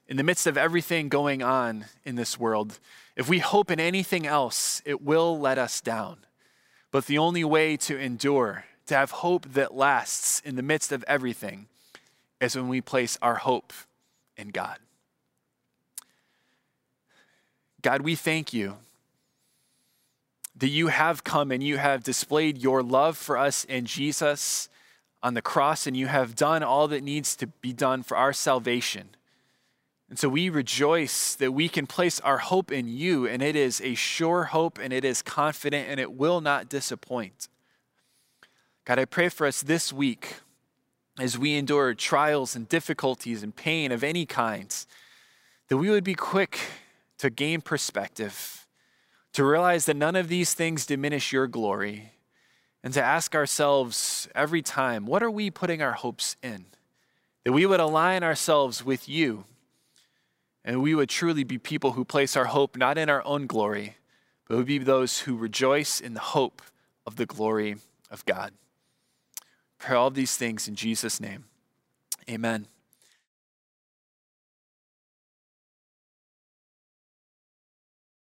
In 0.07 0.17
the 0.17 0.23
midst 0.23 0.45
of 0.45 0.57
everything 0.57 1.07
going 1.07 1.41
on 1.41 1.85
in 2.03 2.15
this 2.15 2.39
world, 2.39 2.79
if 3.15 3.27
we 3.27 3.39
hope 3.39 3.69
in 3.69 3.79
anything 3.79 4.25
else, 4.25 4.81
it 4.85 5.01
will 5.01 5.39
let 5.39 5.57
us 5.57 5.81
down. 5.81 6.19
But 6.91 7.05
the 7.05 7.17
only 7.17 7.43
way 7.43 7.77
to 7.77 7.97
endure, 7.97 8.65
to 8.87 8.95
have 8.95 9.11
hope 9.11 9.53
that 9.53 9.73
lasts 9.73 10.41
in 10.41 10.55
the 10.55 10.61
midst 10.61 10.91
of 10.91 11.03
everything, 11.07 11.67
is 12.39 12.55
when 12.55 12.67
we 12.67 12.81
place 12.81 13.17
our 13.21 13.35
hope 13.35 13.73
in 14.35 14.49
God. 14.49 14.79
God, 17.81 18.01
we 18.01 18.15
thank 18.15 18.53
you 18.53 18.77
that 20.55 20.69
you 20.69 20.87
have 20.87 21.23
come 21.23 21.51
and 21.51 21.63
you 21.63 21.77
have 21.77 22.03
displayed 22.03 22.57
your 22.57 22.83
love 22.83 23.17
for 23.17 23.37
us 23.37 23.63
in 23.65 23.85
Jesus 23.85 24.69
on 25.23 25.33
the 25.35 25.41
cross, 25.41 25.85
and 25.85 25.95
you 25.95 26.07
have 26.07 26.35
done 26.35 26.63
all 26.63 26.87
that 26.87 27.03
needs 27.03 27.35
to 27.35 27.47
be 27.47 27.71
done 27.71 28.01
for 28.01 28.17
our 28.17 28.33
salvation. 28.33 29.09
And 30.11 30.19
so 30.19 30.27
we 30.27 30.49
rejoice 30.49 31.35
that 31.35 31.53
we 31.53 31.69
can 31.69 31.87
place 31.87 32.19
our 32.19 32.39
hope 32.39 32.69
in 32.69 32.89
you, 32.89 33.25
and 33.25 33.41
it 33.41 33.55
is 33.55 33.79
a 33.79 33.95
sure 33.95 34.43
hope, 34.43 34.77
and 34.77 34.91
it 34.91 35.05
is 35.05 35.21
confident, 35.21 35.87
and 35.87 36.01
it 36.01 36.11
will 36.11 36.41
not 36.41 36.67
disappoint. 36.67 37.47
God, 38.83 38.99
I 38.99 39.05
pray 39.05 39.29
for 39.29 39.47
us 39.47 39.61
this 39.61 39.93
week 39.93 40.35
as 41.17 41.39
we 41.39 41.55
endure 41.55 41.93
trials 41.93 42.57
and 42.57 42.67
difficulties 42.67 43.41
and 43.41 43.55
pain 43.55 43.93
of 43.93 44.03
any 44.03 44.25
kind, 44.25 44.75
that 45.69 45.77
we 45.77 45.89
would 45.89 46.03
be 46.03 46.13
quick 46.13 46.59
to 47.19 47.29
gain 47.29 47.61
perspective, 47.61 48.67
to 49.31 49.45
realize 49.45 49.85
that 49.85 49.95
none 49.95 50.17
of 50.17 50.27
these 50.27 50.53
things 50.53 50.85
diminish 50.85 51.31
your 51.31 51.47
glory, 51.47 52.11
and 52.83 52.93
to 52.93 53.01
ask 53.01 53.33
ourselves 53.33 54.27
every 54.35 54.61
time, 54.61 55.05
what 55.05 55.23
are 55.23 55.31
we 55.31 55.49
putting 55.49 55.81
our 55.81 55.93
hopes 55.93 56.35
in? 56.43 56.65
That 57.45 57.53
we 57.53 57.65
would 57.65 57.79
align 57.79 58.23
ourselves 58.23 58.83
with 58.83 59.07
you, 59.07 59.45
and 60.63 60.81
we 60.81 60.95
would 60.95 61.09
truly 61.09 61.43
be 61.43 61.57
people 61.57 61.93
who 61.93 62.05
place 62.05 62.35
our 62.35 62.45
hope 62.45 62.77
not 62.77 62.97
in 62.97 63.09
our 63.09 63.25
own 63.25 63.47
glory, 63.47 63.97
but 64.47 64.57
would 64.57 64.67
be 64.67 64.77
those 64.77 65.19
who 65.19 65.35
rejoice 65.35 65.99
in 65.99 66.13
the 66.13 66.19
hope 66.19 66.61
of 67.05 67.15
the 67.15 67.25
glory 67.25 67.77
of 68.09 68.25
God. 68.25 68.53
Pray 69.79 69.95
all 69.95 70.11
these 70.11 70.37
things 70.37 70.67
in 70.67 70.75
Jesus' 70.75 71.19
name. 71.19 71.45
Amen. 72.29 72.67